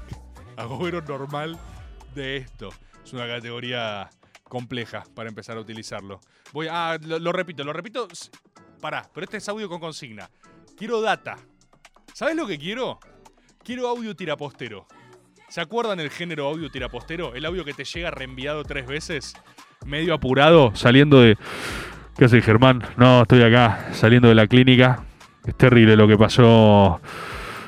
[0.57, 1.59] agobero normal
[2.15, 2.69] de esto.
[3.05, 4.09] Es una categoría
[4.53, 6.21] compleja para empezar a utilizarlo.
[6.53, 6.99] Voy a.
[7.03, 8.07] Lo, lo repito, lo repito.
[8.83, 10.29] Pará, pero este es audio con consigna.
[10.77, 11.39] Quiero data.
[12.13, 13.01] ¿Sabes lo que quiero?
[13.65, 14.87] Quiero audio tirapostero.
[15.49, 17.35] ¿Se acuerdan el género audio tirapostero?
[17.35, 19.33] El audio que te llega reenviado tres veces,
[19.87, 21.39] medio apurado, saliendo de.
[22.19, 22.83] ¿Qué haces, Germán?
[22.99, 25.07] No, estoy acá, saliendo de la clínica.
[25.47, 27.01] Es terrible lo que pasó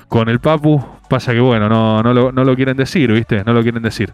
[0.08, 0.84] con el Papu.
[1.08, 3.42] Pasa que, bueno, no, no, lo, no lo quieren decir, ¿viste?
[3.42, 4.12] No lo quieren decir.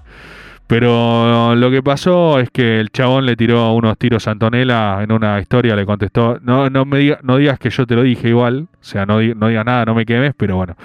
[0.70, 5.10] Pero lo que pasó es que el chabón le tiró unos tiros a Antonella en
[5.10, 8.28] una historia, le contestó, no, no me diga- no digas que yo te lo dije
[8.28, 10.76] igual, o sea, no, di- no digas nada, no me quemes, pero bueno,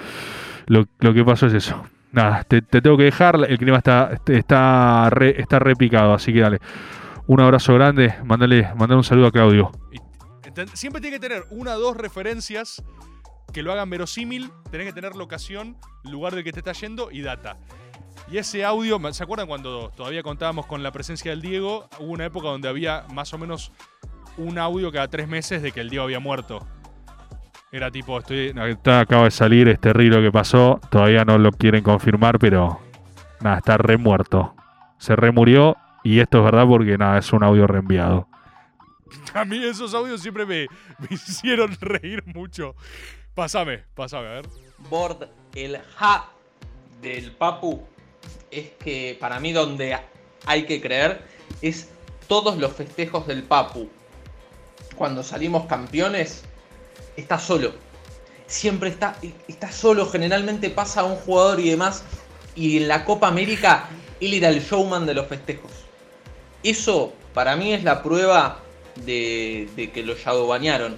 [0.66, 1.80] lo, lo que pasó es eso.
[2.10, 6.40] Nada, te, te tengo que dejar, el clima está, está, re, está repicado, así que
[6.40, 6.58] dale.
[7.28, 9.70] Un abrazo grande, mándale, mándale un saludo a Claudio.
[10.72, 12.82] Siempre tiene que tener una o dos referencias
[13.52, 17.20] que lo hagan verosímil, tenés que tener locación, lugar del que te está yendo y
[17.22, 17.56] data.
[18.28, 21.88] Y ese audio, ¿se acuerdan cuando todavía contábamos con la presencia del Diego?
[22.00, 23.70] Hubo una época donde había más o menos
[24.36, 26.66] un audio cada tres meses de que el Diego había muerto.
[27.70, 31.50] Era tipo, estoy, está- acaba de salir, es terrible lo que pasó, todavía no lo
[31.52, 32.80] quieren confirmar, pero
[33.40, 34.54] nada, está remuerto.
[34.98, 38.28] Se remurió y esto es verdad porque nada, es un audio reenviado.
[39.34, 40.66] A mí esos audios siempre me,
[40.98, 42.74] me hicieron reír mucho.
[43.34, 44.46] Pásame, pásame, a ver.
[44.90, 46.24] Bord, el ja
[47.02, 47.86] del Papu
[48.50, 49.98] es que para mí donde
[50.44, 51.20] hay que creer
[51.62, 51.88] es
[52.28, 53.88] todos los festejos del Papu.
[54.96, 56.42] Cuando salimos campeones,
[57.16, 57.72] está solo.
[58.46, 59.16] Siempre está,
[59.48, 62.04] está solo, generalmente pasa un jugador y demás.
[62.54, 63.88] Y en la Copa América,
[64.20, 65.70] él era el showman de los festejos.
[66.62, 68.60] Eso para mí es la prueba
[69.04, 70.96] de, de que lo bañaron.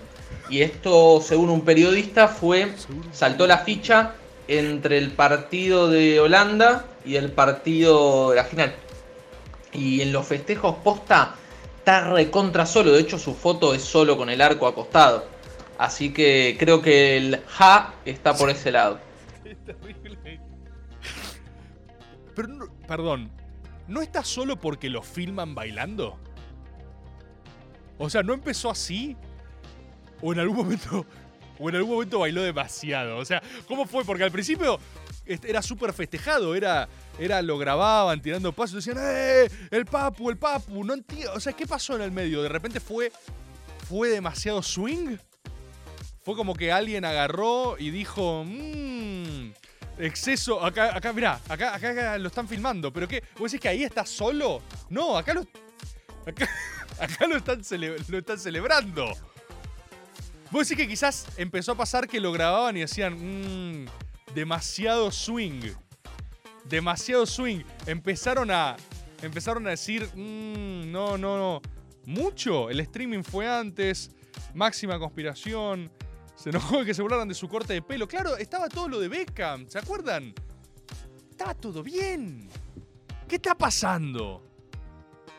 [0.49, 2.72] Y esto, según un periodista, fue.
[3.12, 4.14] saltó la ficha
[4.49, 8.74] entre el partido de Holanda y el partido de la final.
[9.72, 11.34] Y en los festejos posta
[11.78, 12.92] está recontra solo.
[12.92, 15.26] De hecho, su foto es solo con el arco acostado.
[15.78, 18.99] Así que creo que el ja está por ese lado.
[19.44, 20.40] Es terrible.
[22.34, 23.30] Pero, perdón,
[23.86, 26.18] ¿no está solo porque lo filman bailando?
[27.99, 29.16] O sea, ¿no empezó así?
[30.20, 31.07] ¿O en algún momento,
[31.59, 33.18] o en algún momento bailó demasiado?
[33.18, 34.04] O sea, ¿cómo fue?
[34.04, 34.78] Porque al principio
[35.28, 36.88] era súper festejado, era,
[37.18, 39.48] era, lo grababan tirando pasos, decían, ¡eh!
[39.70, 41.32] El papu, el papu, no entiendo.
[41.34, 42.42] O sea, ¿qué pasó en el medio?
[42.42, 43.12] ¿De repente fue,
[43.88, 45.16] fue demasiado swing?
[46.22, 49.50] Fue como que alguien agarró y dijo, mmm,
[49.98, 53.22] exceso, acá, acá, mirá, acá, acá, lo están filmando, pero ¿qué?
[53.38, 54.62] ¿Vos decís que ahí está solo?
[54.90, 55.46] No, acá lo,
[56.26, 56.48] acá,
[57.00, 57.62] acá lo, están
[58.09, 59.14] lo están celebrando.
[60.51, 63.86] Vos decís que quizás empezó a pasar que lo grababan y decían, mmm,
[64.34, 65.61] demasiado swing,
[66.64, 67.64] demasiado swing.
[67.86, 68.76] Empezaron a,
[69.22, 71.62] empezaron a decir, mmm, no, no, no,
[72.07, 72.70] mucho.
[72.70, 74.11] El streaming fue antes,
[74.55, 75.90] máxima conspiración.
[76.34, 78.09] Se enojó de que se burlaran de su corte de pelo.
[78.09, 80.32] Claro, estaba todo lo de Beckham, ¿se acuerdan?
[81.30, 82.49] Estaba todo bien.
[83.28, 84.42] ¿Qué está pasando?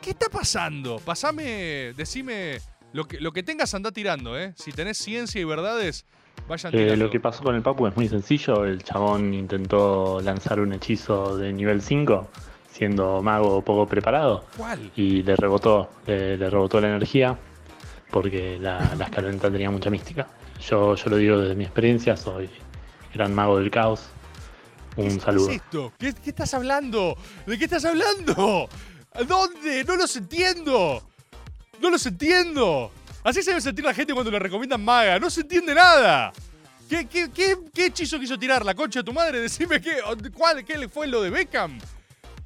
[0.02, 0.98] ¿Qué está pasando?
[1.00, 2.60] Pasame, decime.
[2.94, 4.54] Lo que, lo que tengas anda tirando, ¿eh?
[4.58, 6.06] Si tenés ciencia y verdades,
[6.48, 7.06] vayan Eh, tirando.
[7.06, 8.66] lo que pasó con el Papu es muy sencillo.
[8.66, 12.28] El chabón intentó lanzar un hechizo de nivel 5,
[12.72, 14.46] siendo mago poco preparado.
[14.58, 14.92] ¿Cuál?
[14.96, 17.38] Y le rebotó, le, le rebotó la energía,
[18.10, 20.28] porque la, la escaloneta tenía mucha mística.
[20.68, 22.50] Yo, yo lo digo desde mi experiencia, soy
[23.14, 24.08] gran mago del caos.
[24.96, 25.48] Un saludo.
[25.48, 25.94] ¿Qué es esto?
[26.00, 27.16] ¿Qué, qué estás hablando?
[27.46, 28.68] ¿De qué estás hablando?
[29.14, 29.84] ¿A dónde?
[29.86, 31.04] No los entiendo.
[31.82, 32.92] No los entiendo.
[33.24, 35.20] Así se debe sentir la gente cuando le recomiendan maga.
[35.20, 36.32] No se entiende nada.
[36.90, 38.66] ¿Qué, qué, qué, qué hechizo quiso tirar?
[38.66, 39.40] ¿La concha de tu madre?
[39.42, 39.98] Decime qué,
[40.34, 41.80] cuál, qué le fue lo de Beckham.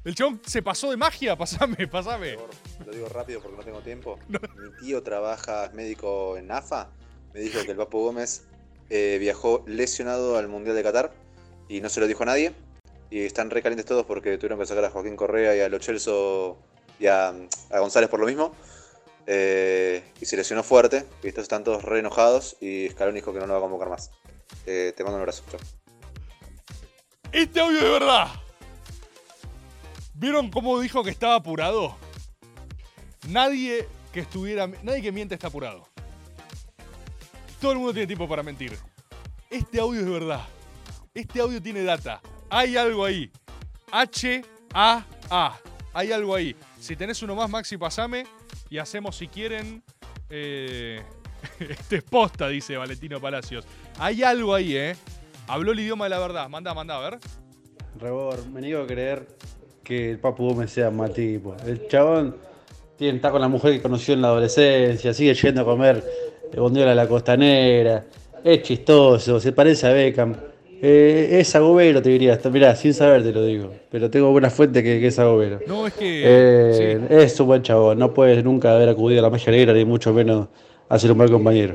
[0.04, 1.34] ¿El chabón se pasó de magia?
[1.38, 2.36] Pasame, pasame.
[2.84, 4.18] Lo digo rápido porque no tengo tiempo.
[4.28, 6.90] Mi tío trabaja, es médico en AFA.
[7.32, 8.44] Me dijo que el Papu Gómez
[8.90, 11.14] eh, viajó lesionado al Mundial de Qatar
[11.68, 12.52] y no se lo dijo a nadie.
[13.10, 15.80] Y están re calientes todos porque tuvieron que sacar a Joaquín Correa y a Lo
[15.80, 16.58] Celso
[16.98, 18.54] y a, a González por lo mismo.
[19.26, 21.06] Eh, y se lesionó fuerte.
[21.22, 22.56] Y estos están todos re enojados.
[22.60, 24.10] Y Scaloni dijo que no lo va a convocar más.
[24.66, 25.44] Eh, te mando un abrazo.
[25.50, 25.60] Chao.
[27.32, 28.28] Este audio de verdad.
[30.14, 31.96] ¿Vieron cómo dijo que estaba apurado?
[33.28, 34.66] Nadie que estuviera.
[34.66, 35.88] Nadie que miente está apurado.
[37.60, 38.78] Todo el mundo tiene tiempo para mentir.
[39.50, 40.44] Este audio es verdad.
[41.14, 42.20] Este audio tiene data.
[42.50, 43.30] Hay algo ahí.
[43.90, 45.60] H-A-A.
[45.92, 46.56] Hay algo ahí.
[46.80, 48.26] Si tenés uno más, Maxi, pasame.
[48.70, 49.82] Y hacemos, si quieren.
[50.30, 51.02] Eh,
[51.60, 53.64] este es posta, dice Valentino Palacios.
[53.98, 54.96] Hay algo ahí, ¿eh?
[55.46, 56.48] Habló el idioma de la verdad.
[56.48, 57.18] Manda, manda, a ver.
[58.00, 59.28] Rebor, me niego a creer
[59.82, 61.54] que el Papu Gómez sea mal tipo.
[61.66, 62.36] El chabón
[62.96, 66.02] tiene, está con la mujer que conoció en la adolescencia, sigue yendo a comer
[66.56, 68.04] bondiola a la costanera,
[68.42, 70.34] es chistoso, se parece a Beckham.
[70.86, 72.38] Eh, es agobero, te diría.
[72.52, 73.74] Mirá, sin saber te lo digo.
[73.90, 75.60] Pero tengo buena fuente que, que es agobero.
[75.66, 76.22] No, es que.
[76.26, 77.98] Eh, Es un buen chabón.
[77.98, 80.48] No puedes nunca haber acudido a la magia negra, ni mucho menos
[80.90, 81.74] a ser un mal compañero.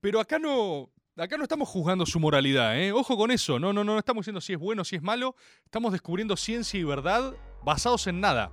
[0.00, 0.90] Pero acá no.
[1.16, 2.90] Acá no estamos juzgando su moralidad, ¿eh?
[2.92, 3.58] Ojo con eso.
[3.58, 5.36] No, no, no, no estamos diciendo si es bueno, si es malo.
[5.64, 7.34] Estamos descubriendo ciencia y verdad
[7.64, 8.50] basados en nada.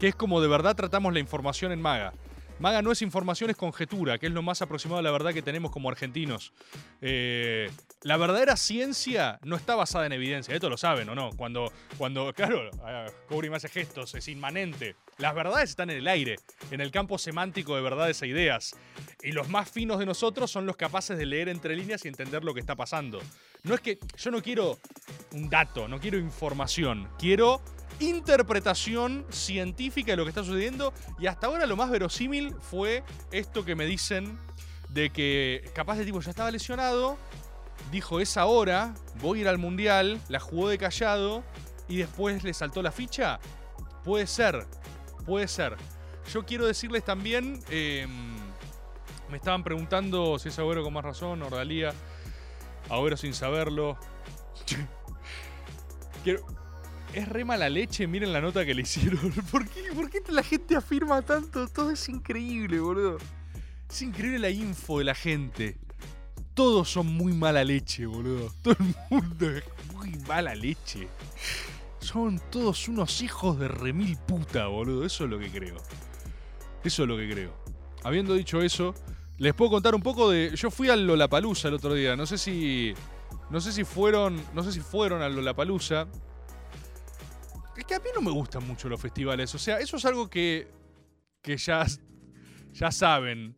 [0.00, 2.12] Que es como de verdad tratamos la información en Maga.
[2.62, 5.42] Maga no es información, es conjetura, que es lo más aproximado a la verdad que
[5.42, 6.52] tenemos como argentinos.
[7.00, 7.68] Eh,
[8.02, 11.30] la verdadera ciencia no está basada en evidencia, esto lo saben o no.
[11.30, 12.70] Cuando, cuando claro,
[13.28, 14.94] Cobri me hace gestos, es inmanente.
[15.18, 16.36] Las verdades están en el aire,
[16.70, 18.76] en el campo semántico de verdades e ideas.
[19.24, 22.44] Y los más finos de nosotros son los capaces de leer entre líneas y entender
[22.44, 23.20] lo que está pasando.
[23.64, 24.78] No es que yo no quiero
[25.32, 27.60] un dato, no quiero información, quiero
[28.00, 33.64] interpretación científica de lo que está sucediendo y hasta ahora lo más verosímil fue esto
[33.64, 34.38] que me dicen
[34.88, 37.16] de que capaz de tipo ya estaba lesionado,
[37.90, 41.42] dijo es ahora, voy a ir al mundial, la jugó de callado
[41.88, 43.40] y después le saltó la ficha.
[44.04, 44.66] Puede ser,
[45.24, 45.76] puede ser.
[46.32, 48.06] Yo quiero decirles también, eh,
[49.30, 51.92] me estaban preguntando si es Agüero con más razón, Ordalía,
[52.88, 53.96] Agüero sin saberlo.
[56.24, 56.44] Quiero,
[57.12, 59.32] es re mala leche, miren la nota que le hicieron.
[59.50, 61.68] ¿Por qué, ¿Por qué la gente afirma tanto?
[61.68, 63.18] Todo es increíble, boludo.
[63.88, 65.76] Es increíble la info de la gente.
[66.54, 68.52] Todos son muy mala leche, boludo.
[68.62, 71.08] Todo el mundo es muy mala leche.
[72.00, 75.04] Son todos unos hijos de remil puta, boludo.
[75.04, 75.76] Eso es lo que creo.
[76.82, 77.54] Eso es lo que creo.
[78.02, 78.92] Habiendo dicho eso,
[79.38, 80.52] les puedo contar un poco de.
[80.56, 82.16] Yo fui al Lollapalooza el otro día.
[82.16, 82.92] No sé si.
[83.50, 84.42] No sé si fueron.
[84.52, 86.08] No sé si fueron al Lollapalooza.
[87.94, 89.54] A mí no me gustan mucho los festivales.
[89.54, 90.68] O sea, eso es algo que.
[91.40, 91.86] que ya.
[92.72, 93.54] ya saben.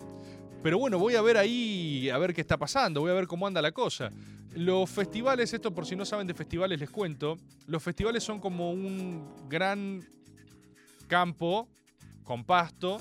[0.63, 3.47] Pero bueno, voy a ver ahí, a ver qué está pasando, voy a ver cómo
[3.47, 4.11] anda la cosa.
[4.55, 8.71] Los festivales, esto por si no saben de festivales les cuento, los festivales son como
[8.71, 10.03] un gran
[11.07, 11.69] campo
[12.23, 12.97] con pasto,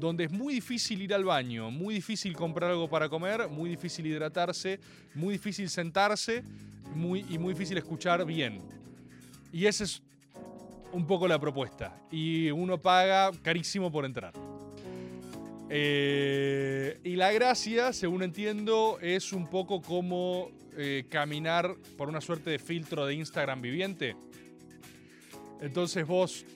[0.00, 4.06] donde es muy difícil ir al baño, muy difícil comprar algo para comer, muy difícil
[4.06, 4.80] hidratarse,
[5.14, 6.42] muy difícil sentarse
[6.94, 8.60] muy, y muy difícil escuchar bien.
[9.52, 10.02] Y esa es
[10.92, 11.94] un poco la propuesta.
[12.10, 14.32] Y uno paga carísimo por entrar.
[15.70, 22.50] Eh, y la gracia, según entiendo, es un poco como eh, caminar por una suerte
[22.50, 24.16] de filtro de Instagram viviente.
[25.60, 26.44] Entonces vos...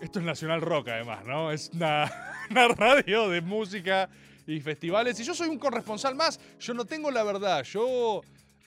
[0.00, 1.52] Esto es Nacional Rock además, ¿no?
[1.52, 2.10] Es una,
[2.50, 4.10] una radio de música
[4.46, 5.18] y festivales.
[5.20, 6.40] Y yo soy un corresponsal más.
[6.58, 7.62] Yo no tengo la verdad.
[7.64, 8.22] Yo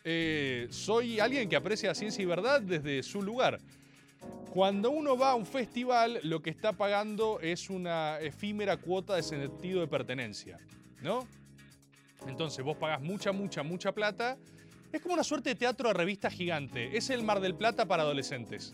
[0.05, 3.59] eh, soy alguien que aprecia ciencia y verdad desde su lugar.
[4.53, 9.23] Cuando uno va a un festival, lo que está pagando es una efímera cuota de
[9.23, 10.59] sentido de pertenencia,
[11.01, 11.27] ¿no?
[12.27, 14.37] Entonces vos pagás mucha, mucha, mucha plata.
[14.93, 16.95] Es como una suerte de teatro de revista gigante.
[16.95, 18.73] Es el Mar del Plata para adolescentes.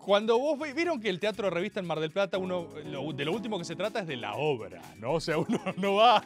[0.00, 3.24] Cuando vos vieron que el teatro de revista en Mar del Plata, uno lo- de
[3.24, 5.14] lo último que se trata es de la obra, ¿no?
[5.14, 6.22] O sea, uno no va.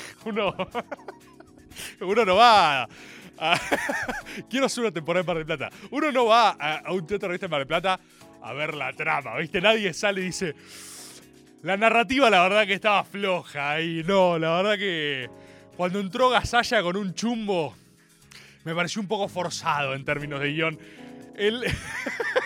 [0.24, 0.54] Uno.
[2.00, 2.82] Uno no va.
[2.82, 2.88] a-
[4.50, 5.70] quiero hacer una temporada en Mar del Plata.
[5.90, 8.00] Uno no va a, un teatro revista en Mar del Plata
[8.42, 9.60] a ver la trama, ¿viste?
[9.60, 10.54] Nadie sale y dice.
[11.62, 15.28] La narrativa, la verdad que estaba floja y no, la verdad que.
[15.76, 17.74] Cuando entró Gasalla con un chumbo,
[18.64, 20.78] me pareció un poco forzado en términos de guion.
[21.36, 21.64] El.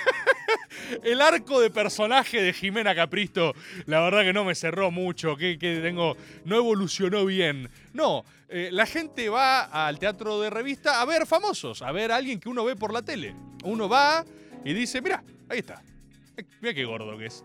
[1.03, 3.55] El arco de personaje de Jimena Capristo,
[3.87, 7.69] la verdad que no me cerró mucho, que, que tengo, no evolucionó bien.
[7.93, 12.17] No, eh, la gente va al teatro de revista a ver famosos, a ver a
[12.17, 13.35] alguien que uno ve por la tele.
[13.63, 14.25] Uno va
[14.65, 15.83] y dice, mira, ahí está.
[16.61, 17.45] Mira qué gordo que es.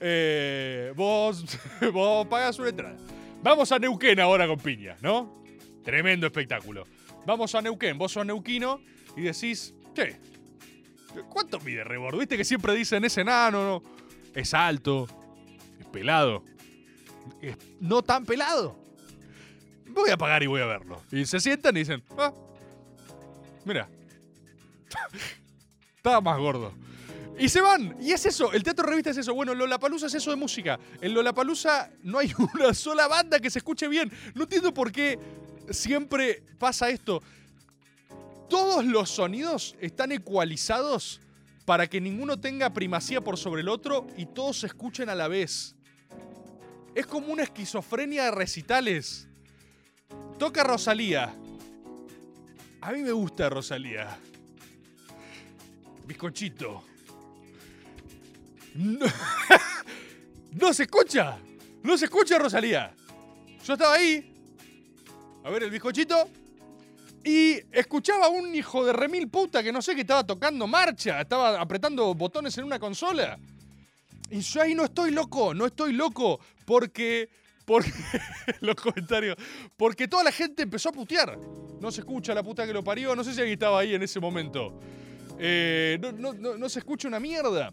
[0.00, 1.44] Eh, vos,
[1.92, 2.96] vos pagas una entrada.
[3.42, 5.44] Vamos a Neuquén ahora con piña, ¿no?
[5.82, 6.86] Tremendo espectáculo.
[7.26, 8.80] Vamos a Neuquén, vos sos neuquino
[9.16, 10.18] y decís, che,
[11.22, 12.18] ¿Cuánto mide Rebord?
[12.18, 13.82] Viste que siempre dicen ese enano, no,
[14.34, 15.06] es alto,
[15.78, 16.44] es pelado.
[17.40, 18.78] es no tan pelado.
[19.86, 21.02] Voy a pagar y voy a verlo.
[21.12, 22.32] Y se sientan y dicen, ah,
[23.64, 23.88] mira,
[25.96, 26.72] estaba más gordo.
[27.38, 27.96] Y se van.
[28.00, 28.52] Y es eso.
[28.52, 29.34] El teatro revista es eso.
[29.34, 30.78] Bueno, Lollapalooza es eso de música.
[31.00, 34.12] En Lollapalooza no hay una sola banda que se escuche bien.
[34.34, 35.18] No entiendo por qué
[35.70, 37.22] siempre pasa esto.
[38.48, 41.20] Todos los sonidos están ecualizados
[41.64, 45.28] para que ninguno tenga primacía por sobre el otro y todos se escuchen a la
[45.28, 45.74] vez.
[46.94, 49.28] Es como una esquizofrenia de recitales.
[50.38, 51.34] Toca Rosalía.
[52.80, 54.18] A mí me gusta Rosalía.
[56.06, 56.84] Bizcochito.
[58.74, 59.06] No,
[60.52, 61.38] no se escucha.
[61.82, 62.94] No se escucha Rosalía.
[63.64, 64.34] Yo estaba ahí.
[65.44, 66.28] A ver el bizcochito.
[67.24, 71.22] Y escuchaba a un hijo de remil puta que no sé que estaba tocando marcha.
[71.22, 73.38] Estaba apretando botones en una consola.
[74.30, 75.54] Y yo ahí no estoy loco.
[75.54, 76.38] No estoy loco.
[76.66, 77.30] Porque.
[77.64, 77.90] Porque.
[78.60, 79.36] los comentarios.
[79.74, 81.38] Porque toda la gente empezó a putear.
[81.80, 83.16] No se escucha la puta que lo parió.
[83.16, 84.78] No sé si alguien estaba ahí en ese momento.
[85.38, 87.72] Eh, no, se escucha una mierda.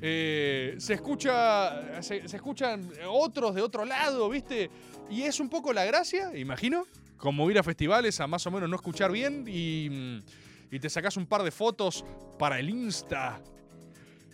[0.00, 2.02] Eh, se escucha.
[2.02, 4.70] Se escuchan otros de otro lado, ¿viste?
[5.10, 6.86] Y es un poco la gracia, imagino.
[7.18, 9.88] Como ir a festivales a más o menos no escuchar bien y.
[9.90, 12.04] mm, Y te sacás un par de fotos
[12.38, 13.42] para el Insta.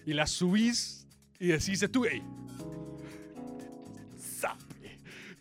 [0.06, 1.06] Y las subís
[1.38, 2.22] y decís, estuve ahí.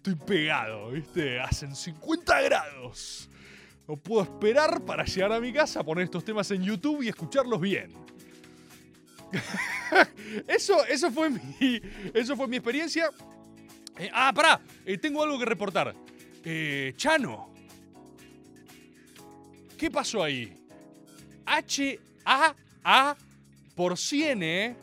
[0.03, 1.39] Estoy pegado, ¿viste?
[1.39, 3.29] Hacen 50 grados.
[3.87, 7.61] No puedo esperar para llegar a mi casa, poner estos temas en YouTube y escucharlos
[7.61, 7.89] bien.
[10.47, 11.81] eso, eso, fue mi,
[12.13, 13.09] eso fue mi experiencia.
[13.97, 15.95] Eh, ah, pará, eh, tengo algo que reportar.
[16.43, 17.53] Eh, Chano.
[19.77, 20.53] ¿Qué pasó ahí?
[21.45, 23.15] H-A-A
[23.75, 24.75] por 100, ¿eh?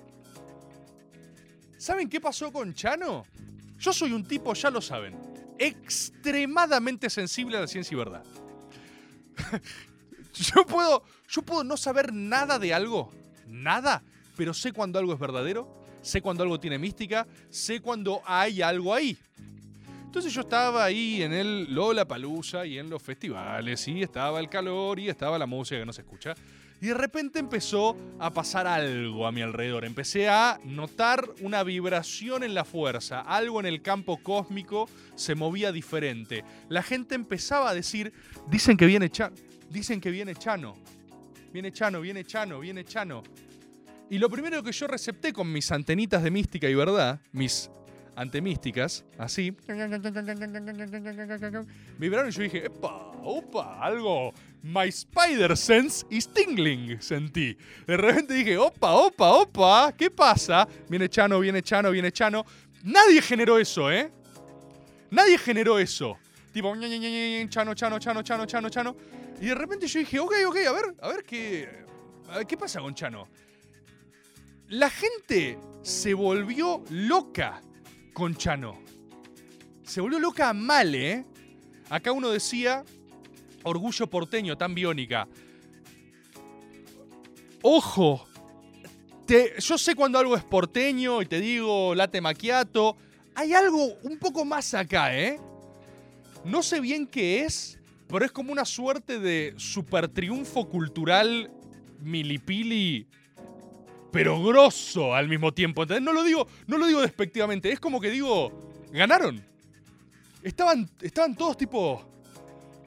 [1.76, 3.24] ¿Saben qué pasó con Chano?
[3.78, 5.16] Yo soy un tipo, ya lo saben,
[5.58, 8.24] extremadamente sensible a la ciencia y verdad.
[10.34, 13.11] yo, puedo, yo puedo no saber nada de algo,
[13.46, 14.02] nada,
[14.36, 18.94] pero sé cuando algo es verdadero, sé cuando algo tiene mística, sé cuando hay algo
[18.94, 19.18] ahí.
[20.11, 24.48] Entonces yo estaba ahí en el Lola Palusa y en los festivales, y estaba el
[24.48, 26.34] calor y estaba la música que no se escucha.
[26.80, 29.84] Y de repente empezó a pasar algo a mi alrededor.
[29.84, 33.20] Empecé a notar una vibración en la fuerza.
[33.20, 36.42] Algo en el campo cósmico se movía diferente.
[36.68, 38.12] La gente empezaba a decir,
[38.48, 39.36] dicen que viene Chano,
[39.68, 40.74] dicen que viene Chano.
[41.52, 43.22] Viene Chano, viene Chano, viene Chano.
[44.11, 47.70] Y lo primero que yo recepté con mis antenitas de mística y verdad, mis
[48.20, 49.50] antemísticas, así,
[51.98, 57.56] vibraron y yo dije, epa, opa, algo, my spider sense is tingling, sentí.
[57.86, 60.68] De repente dije, opa, opa, opa, ¿qué pasa?
[60.90, 62.44] Viene Chano, viene Chano, viene Chano.
[62.82, 64.12] Nadie generó eso, ¿eh?
[65.10, 66.18] Nadie generó eso.
[66.52, 68.96] Tipo, ña, ña, ña, ña, Chano, Chano, Chano, Chano, Chano, Chano.
[69.40, 71.86] Y de repente yo dije, ok, ok, a ver, a ver qué,
[72.28, 73.26] a ver, ¿qué pasa con Chano.
[74.68, 77.62] La gente se volvió loca
[78.20, 78.78] con Chano.
[79.82, 81.24] Se volvió loca mal, ¿eh?
[81.88, 82.84] Acá uno decía,
[83.62, 85.26] orgullo porteño, tan biónica.
[87.62, 88.28] Ojo,
[89.58, 92.98] yo sé cuando algo es porteño y te digo late macchiato.
[93.34, 95.40] Hay algo un poco más acá, ¿eh?
[96.44, 101.50] No sé bien qué es, pero es como una suerte de super triunfo cultural
[102.02, 103.06] milipili
[104.12, 105.84] pero grosso al mismo tiempo.
[105.86, 109.42] No lo digo, no lo digo despectivamente, es como que digo, ganaron.
[110.42, 112.02] Estaban, estaban todos tipo,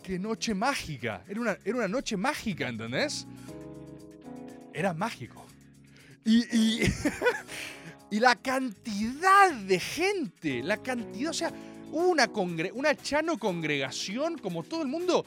[0.02, 1.24] qué noche mágica.
[1.28, 3.28] Era una, era una noche mágica, ¿entendés?
[4.74, 5.46] Era mágico.
[6.26, 6.82] Y, y,
[8.12, 11.52] y la cantidad de gente, la cantidad, o sea,
[11.92, 15.26] una, congre- una chano congregación, como todo el mundo,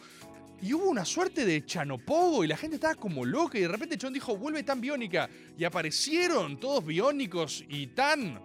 [0.62, 3.98] y hubo una suerte de chanopogo y la gente estaba como loca y de repente
[4.00, 5.28] John dijo, vuelve tan biónica.
[5.59, 8.40] Y aparecieron todos biónicos y tan...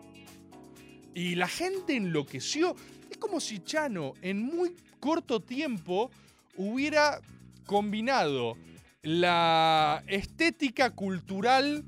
[1.14, 2.76] Y la gente enloqueció.
[3.10, 6.12] Es como si Chano en muy corto tiempo
[6.56, 7.22] hubiera
[7.66, 8.58] combinado
[9.04, 11.84] la estética cultural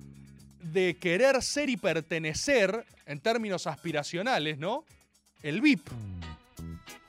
[0.59, 4.85] de querer ser y pertenecer en términos aspiracionales, ¿no?
[5.41, 5.87] El VIP.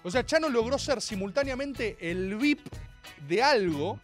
[0.03, 2.67] O sea, Chano logró ser simultáneamente el VIP
[3.29, 4.01] de algo,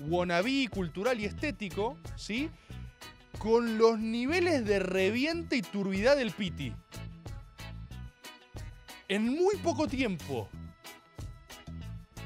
[0.00, 2.50] wannabe cultural y estético, ¿sí?
[3.38, 6.72] Con los niveles de reviente y turbidad del Piti.
[9.08, 10.48] En muy poco tiempo.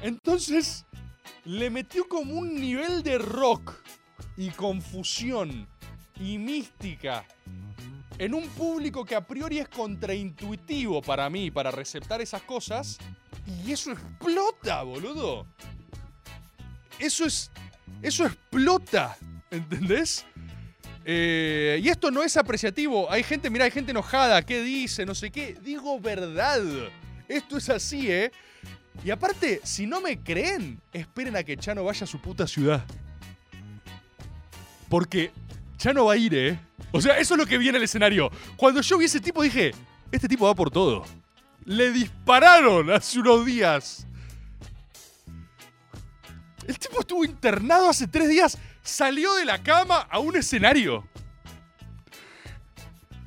[0.01, 0.85] Entonces,
[1.45, 3.73] le metió como un nivel de rock
[4.37, 5.67] y confusión
[6.19, 7.25] y mística
[8.17, 12.97] en un público que a priori es contraintuitivo para mí, para receptar esas cosas,
[13.65, 15.47] y eso explota, boludo.
[16.99, 17.51] Eso es.
[18.01, 19.17] Eso explota.
[19.49, 20.25] ¿Entendés?
[21.05, 23.11] Eh, y esto no es apreciativo.
[23.11, 24.41] Hay gente, mira, hay gente enojada.
[24.43, 25.05] ¿Qué dice?
[25.05, 25.57] No sé qué.
[25.63, 26.61] Digo verdad.
[27.27, 28.31] Esto es así, ¿eh?
[29.03, 32.85] Y aparte, si no me creen, esperen a que Chano vaya a su puta ciudad.
[34.89, 35.31] Porque
[35.77, 36.59] Chano va a ir, ¿eh?
[36.91, 38.29] O sea, eso es lo que vi en el escenario.
[38.57, 39.71] Cuando yo vi ese tipo dije,
[40.11, 41.05] este tipo va por todo.
[41.65, 44.07] Le dispararon hace unos días.
[46.69, 48.55] El tipo estuvo internado hace tres días.
[48.83, 51.03] Salió de la cama a un escenario.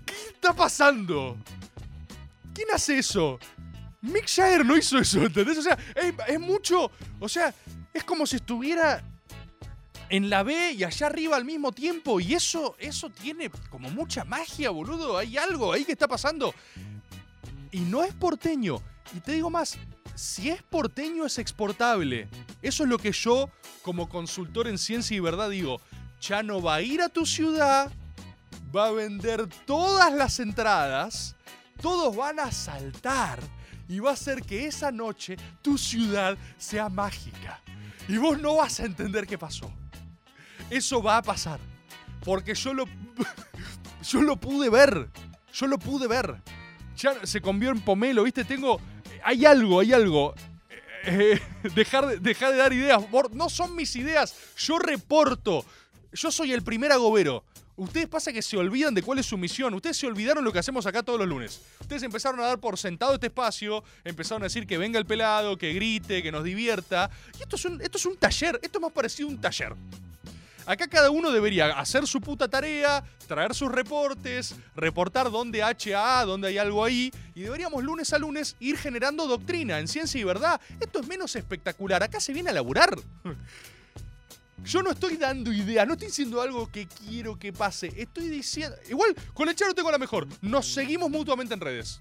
[0.06, 1.36] ¿Qué está pasando?
[2.54, 3.40] ¿Quién hace eso?
[4.00, 5.58] Mick Jagger no hizo eso, ¿entendés?
[5.58, 6.92] O sea, es, es mucho.
[7.18, 7.52] O sea,
[7.92, 9.02] es como si estuviera
[10.08, 12.20] en la B y allá arriba al mismo tiempo.
[12.20, 15.18] Y eso, eso tiene como mucha magia, boludo.
[15.18, 16.54] Hay algo ahí que está pasando.
[17.72, 18.80] Y no es porteño.
[19.16, 19.78] Y te digo más,
[20.14, 22.28] si es porteño es exportable.
[22.60, 23.50] Eso es lo que yo,
[23.82, 25.80] como consultor en ciencia y verdad, digo.
[26.20, 27.90] Chano va a ir a tu ciudad,
[28.74, 31.34] va a vender todas las entradas,
[31.80, 33.40] todos van a saltar
[33.88, 37.60] y va a hacer que esa noche tu ciudad sea mágica.
[38.08, 39.72] Y vos no vas a entender qué pasó.
[40.70, 41.60] Eso va a pasar.
[42.24, 42.84] Porque yo lo.
[44.02, 45.10] Yo lo pude ver.
[45.52, 46.42] Yo lo pude ver.
[46.96, 48.44] Ya se convirtió en pomelo, ¿viste?
[48.44, 48.80] Tengo.
[49.24, 50.34] Hay algo, hay algo.
[51.04, 51.40] Eh,
[51.74, 53.02] dejar, de, dejar de dar ideas.
[53.32, 54.34] No son mis ideas.
[54.56, 55.64] Yo reporto.
[56.12, 57.44] Yo soy el primer agobero.
[57.74, 59.72] Ustedes pasa que se olvidan de cuál es su misión.
[59.74, 61.62] Ustedes se olvidaron lo que hacemos acá todos los lunes.
[61.80, 65.56] Ustedes empezaron a dar por sentado este espacio, empezaron a decir que venga el pelado,
[65.56, 67.10] que grite, que nos divierta.
[67.38, 69.74] Y esto es un, esto es un taller, esto es más parecido a un taller.
[70.66, 76.48] Acá cada uno debería hacer su puta tarea, traer sus reportes, reportar dónde HA, dónde
[76.48, 80.60] hay algo ahí, y deberíamos lunes a lunes ir generando doctrina en ciencia y verdad.
[80.80, 82.96] Esto es menos espectacular, acá se viene a laburar.
[84.64, 87.92] Yo no estoy dando ideas, no estoy diciendo algo que quiero que pase.
[87.96, 88.76] Estoy diciendo.
[88.88, 90.28] Igual, con el tengo la mejor.
[90.40, 92.00] Nos seguimos mutuamente en redes.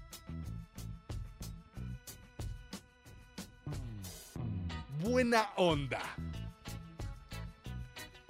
[5.00, 6.00] Buena onda.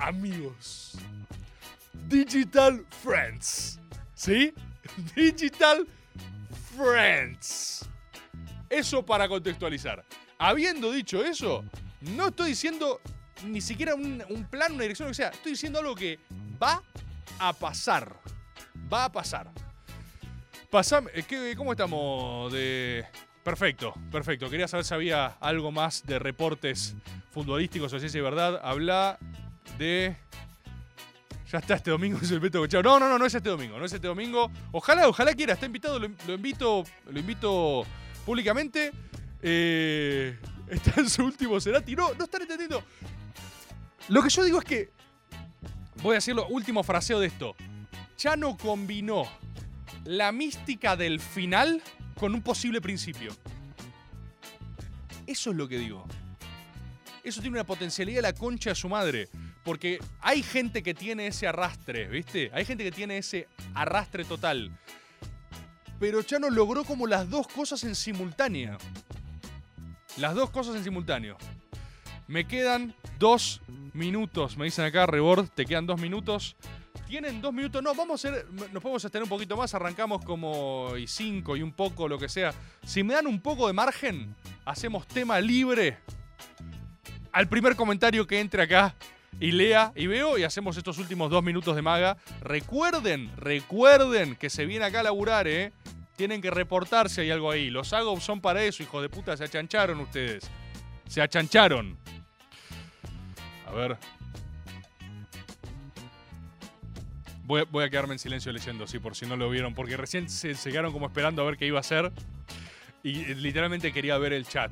[0.03, 0.99] Amigos.
[2.09, 3.79] Digital Friends.
[4.15, 4.53] ¿Sí?
[5.17, 5.87] Digital
[6.77, 7.89] Friends.
[8.69, 10.05] Eso para contextualizar.
[10.39, 11.65] Habiendo dicho eso,
[12.01, 13.01] no estoy diciendo
[13.47, 15.29] ni siquiera un, plan, una dirección, lo que sea.
[15.29, 16.19] Estoy diciendo algo que
[16.61, 16.83] va
[17.39, 18.17] a pasar.
[18.93, 19.51] Va a pasar.
[20.71, 23.05] Pasame, eh, ¿qué- ¿Cómo estamos de...?
[23.45, 24.49] Perfecto, perfecto.
[24.49, 26.95] Quería saber si había algo más de reportes
[27.31, 28.61] futbolísticos o ciencia y verdad.
[28.63, 29.19] Habla
[29.79, 30.17] de...
[31.51, 32.83] Ya está este domingo, es el Beto Cochado.
[32.83, 34.51] No, no, no, no es este domingo, no es este domingo.
[34.71, 37.85] Ojalá, ojalá quiera, está invitado, lo, lo invito, lo invito
[38.25, 38.91] públicamente.
[39.43, 40.39] Eh,
[40.69, 41.95] está en su último Cerati.
[41.95, 42.83] No, no están entendiendo.
[44.09, 44.91] Lo que yo digo es que.
[46.03, 47.55] Voy a decir lo último fraseo de esto.
[48.17, 49.25] Chano combinó
[50.05, 51.83] la mística del final
[52.19, 53.37] con un posible principio.
[55.27, 56.05] Eso es lo que digo.
[57.23, 59.29] Eso tiene una potencialidad de la concha de su madre.
[59.65, 62.51] Porque hay gente que tiene ese arrastre, ¿viste?
[62.53, 64.77] Hay gente que tiene ese arrastre total.
[66.01, 68.77] Pero Chano logró como las dos cosas en simultánea.
[70.17, 71.39] Las dos cosas en simultáneo.
[72.27, 73.61] Me quedan dos
[73.93, 74.57] minutos.
[74.57, 76.57] Me dicen acá, Rebord, te quedan dos minutos.
[77.07, 77.83] Tienen dos minutos.
[77.83, 78.47] No, vamos a hacer.
[78.51, 79.75] Nos podemos extender un poquito más.
[79.75, 82.53] Arrancamos como y cinco y un poco, lo que sea.
[82.85, 84.35] Si me dan un poco de margen,
[84.65, 85.99] hacemos tema libre.
[87.31, 88.95] Al primer comentario que entre acá
[89.41, 92.17] y lea y veo y hacemos estos últimos dos minutos de maga.
[92.43, 95.73] Recuerden, recuerden que se viene acá a laburar, ¿eh?
[96.17, 97.71] Tienen que reportar si hay algo ahí.
[97.71, 99.37] Los hago son para eso, hijo de puta.
[99.37, 100.49] Se achancharon ustedes.
[101.09, 101.97] Se achancharon.
[103.67, 103.97] A ver.
[107.45, 109.75] Voy, a- quedarme en silencio leyendo, sí, por si no lo vieron.
[109.75, 112.13] Porque recién se, se quedaron como esperando a ver qué iba a hacer.
[113.03, 114.71] Y eh, literalmente quería ver el chat.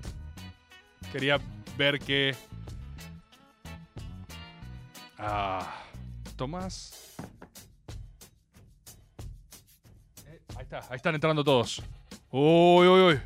[1.12, 1.38] Quería
[1.76, 2.34] ver que.
[5.20, 5.84] Ah.
[6.36, 7.14] Tomás.
[10.26, 11.82] Eh, ahí está, ahí están entrando todos.
[12.30, 13.20] Uy, uy, uy.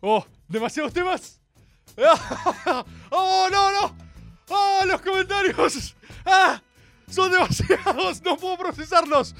[0.00, 1.40] Oh, demasiados temas.
[3.10, 3.96] ¡Oh, no, no!
[4.50, 5.96] ¡Oh, los comentarios!
[6.24, 6.62] ¡Ah!
[7.08, 8.22] ¡Son demasiados!
[8.22, 9.34] ¡No puedo procesarlos!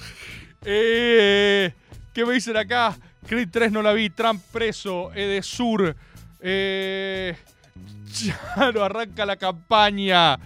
[0.64, 1.72] Eh,
[2.12, 2.98] ¿Qué me dicen acá?
[3.28, 4.10] Creed 3 no la vi.
[4.10, 5.12] Trump preso.
[5.14, 5.94] Edesur.
[6.40, 7.36] Eh,
[8.12, 10.36] Charo arranca la campaña.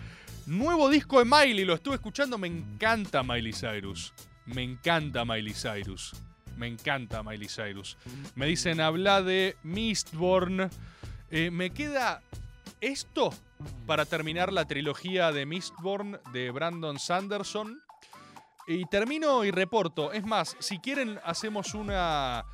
[0.47, 1.65] Nuevo disco de Miley.
[1.65, 2.37] Lo estuve escuchando.
[2.37, 4.13] Me encanta Miley Cyrus.
[4.47, 6.15] Me encanta Miley Cyrus.
[6.57, 7.97] Me encanta Miley Cyrus.
[8.35, 10.69] Me dicen, habla de Mistborn.
[11.31, 12.23] Eh, me queda
[12.81, 13.33] esto
[13.87, 17.81] para terminar la trilogía de Mistborn de Brandon Sanderson.
[18.67, 20.13] Y termino y reporto.
[20.13, 22.45] Es más, si quieren, hacemos una,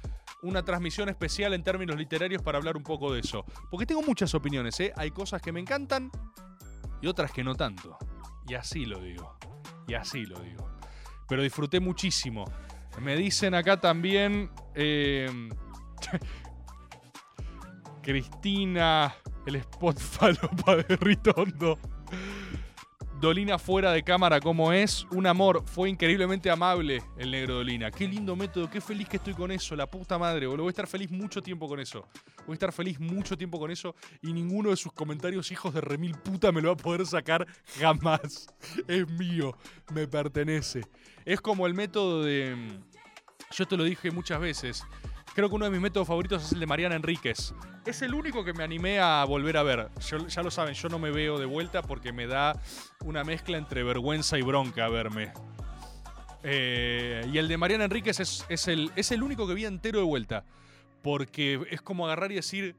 [0.43, 3.45] una transmisión especial en términos literarios para hablar un poco de eso.
[3.71, 4.93] Porque tengo muchas opiniones, ¿eh?
[4.97, 6.11] Hay cosas que me encantan
[7.01, 7.97] y otras que no tanto.
[8.47, 9.37] Y así lo digo.
[9.87, 10.69] Y así lo digo.
[11.29, 12.45] Pero disfruté muchísimo.
[13.01, 14.51] Me dicen acá también.
[14.75, 15.49] eh,
[18.03, 19.15] Cristina,
[19.47, 21.79] el spot falopa de Ritondo.
[23.21, 25.05] Dolina fuera de cámara, como es.
[25.11, 27.91] Un amor, fue increíblemente amable el negro Dolina.
[27.91, 30.63] Qué lindo método, qué feliz que estoy con eso, la puta madre, boludo.
[30.63, 32.07] Voy a estar feliz mucho tiempo con eso.
[32.47, 35.81] Voy a estar feliz mucho tiempo con eso y ninguno de sus comentarios, hijos de
[35.81, 37.45] remil puta, me lo va a poder sacar
[37.81, 38.47] jamás.
[38.87, 39.57] Es mío,
[39.93, 40.83] me pertenece.
[41.25, 42.79] Es como el método de.
[43.51, 44.85] Yo te lo dije muchas veces.
[45.39, 47.55] Creo que uno de mis métodos favoritos es el de Mariana Enríquez.
[47.87, 49.89] Es el único que me animé a volver a ver.
[50.01, 52.61] Ya lo saben, yo no me veo de vuelta porque me da
[53.05, 55.33] una mezcla entre vergüenza y bronca verme.
[56.43, 60.01] Eh, y el de Mariana Enríquez es, es el, es el único que vi entero
[60.01, 60.45] de vuelta.
[61.05, 62.75] Porque es como agarrar y decir,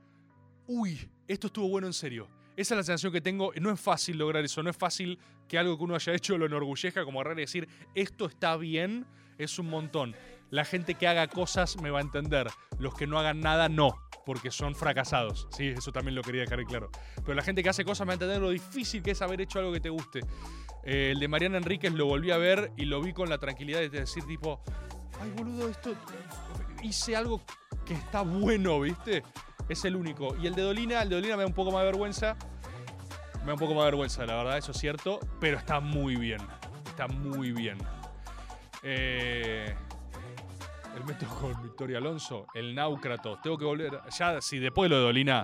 [0.68, 2.28] uy, esto estuvo bueno en serio.
[2.58, 3.54] Esa es la sensación que tengo.
[3.62, 4.62] No es fácil lograr eso.
[4.62, 7.70] No es fácil que algo que uno haya hecho lo enorgullezca como agarrar y decir,
[7.96, 9.06] esto está bien,
[9.38, 10.14] es un montón.
[10.50, 12.48] La gente que haga cosas me va a entender.
[12.80, 13.96] Los que no hagan nada, no.
[14.26, 15.48] Porque son fracasados.
[15.52, 16.90] Sí, eso también lo quería dejar claro.
[17.16, 19.42] Pero la gente que hace cosas me va a entender lo difícil que es haber
[19.42, 20.22] hecho algo que te guste.
[20.84, 23.80] Eh, el de Mariana Enríquez lo volví a ver y lo vi con la tranquilidad
[23.80, 24.62] de decir, tipo,
[25.22, 25.94] ay, boludo, esto.
[26.82, 27.42] Hice algo
[27.86, 29.24] que está bueno, ¿viste?
[29.68, 30.36] Es el único.
[30.38, 32.36] Y el de Dolina, el de Dolina me da un poco más de vergüenza.
[33.42, 35.20] Me da un poco más de vergüenza, la verdad, eso es cierto.
[35.40, 36.42] Pero está muy bien.
[36.88, 37.78] Está muy bien.
[38.84, 39.76] Eh,
[40.96, 43.40] el método con Victoria Alonso, el náucrato.
[43.42, 44.00] Tengo que volver.
[44.18, 45.44] Ya, si después de lo de Dolina.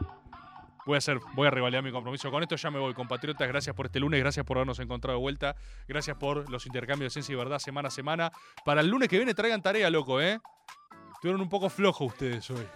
[0.85, 2.29] Voy a hacer, voy a revalidar mi compromiso.
[2.29, 3.47] Con esto ya me voy, compatriotas.
[3.47, 5.55] Gracias por este lunes, gracias por habernos encontrado de vuelta.
[5.87, 8.31] Gracias por los intercambios de ciencia y verdad semana a semana.
[8.63, 10.39] Para el lunes que viene traigan tarea, loco, ¿eh?
[11.15, 12.67] Estuvieron un poco flojos ustedes hoy.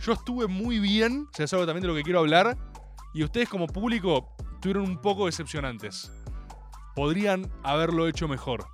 [0.00, 2.58] Yo estuve muy bien, se algo también de lo que quiero hablar.
[3.14, 6.12] Y ustedes como público estuvieron un poco decepcionantes.
[6.94, 8.66] Podrían haberlo hecho mejor.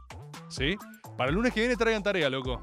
[0.48, 0.76] ¿Sí?
[1.18, 2.62] Para el lunes que viene traigan tarea, loco.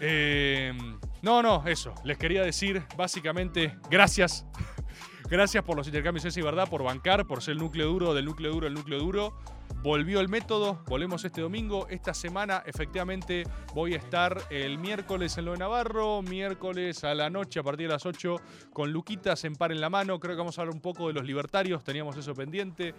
[0.00, 0.72] Eh,
[1.20, 1.92] no, no, eso.
[2.04, 4.46] Les quería decir básicamente gracias.
[5.28, 8.50] gracias por los intercambios y Verdad, por bancar, por ser el núcleo duro del núcleo
[8.50, 9.36] duro, el núcleo duro.
[9.82, 11.86] Volvió el método, volvemos este domingo.
[11.88, 13.44] Esta semana, efectivamente,
[13.74, 17.86] voy a estar el miércoles en lo de Navarro, miércoles a la noche a partir
[17.86, 18.36] de las 8
[18.72, 20.18] con Luquitas en par en la mano.
[20.18, 22.94] Creo que vamos a hablar un poco de los libertarios, teníamos eso pendiente.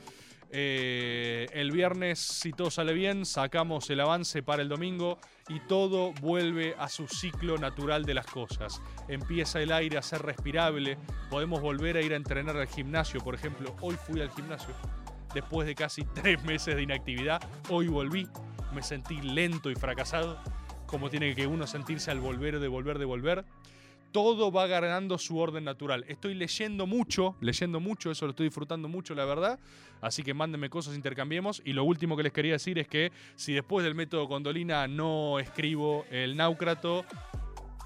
[0.52, 6.12] Eh, el viernes, si todo sale bien, sacamos el avance para el domingo y todo
[6.22, 8.82] vuelve a su ciclo natural de las cosas.
[9.08, 10.98] Empieza el aire a ser respirable,
[11.30, 13.76] podemos volver a ir a entrenar al gimnasio, por ejemplo.
[13.82, 14.74] Hoy fui al gimnasio,
[15.34, 18.28] después de casi tres meses de inactividad, hoy volví,
[18.74, 20.40] me sentí lento y fracasado,
[20.86, 23.46] como tiene que uno sentirse al volver, de volver, de volver
[24.12, 26.06] todo va ganando su orden natural.
[26.08, 29.60] Estoy leyendo mucho, leyendo mucho, eso lo estoy disfrutando mucho, la verdad.
[30.02, 31.62] Así que mándenme cosas, intercambiemos.
[31.66, 35.40] Y lo último que les quería decir es que si después del método Condolina no
[35.40, 37.06] escribo el náucrato,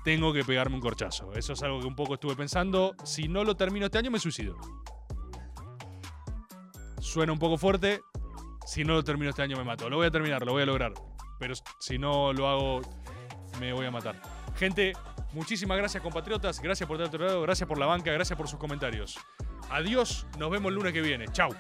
[0.03, 1.33] tengo que pegarme un corchazo.
[1.33, 2.95] Eso es algo que un poco estuve pensando.
[3.03, 4.55] Si no lo termino este año, me suicido.
[7.03, 8.01] Suena un poco fuerte.
[8.65, 9.89] Si no lo termino este año, me mato.
[9.89, 10.93] Lo voy a terminar, lo voy a lograr.
[11.37, 12.81] Pero si no lo hago,
[13.59, 14.19] me voy a matar.
[14.55, 14.93] Gente,
[15.33, 19.19] muchísimas gracias compatriotas, gracias por estar lado, gracias por la banca, gracias por sus comentarios.
[19.69, 21.27] Adiós, nos vemos el lunes que viene.
[21.33, 21.53] Chau.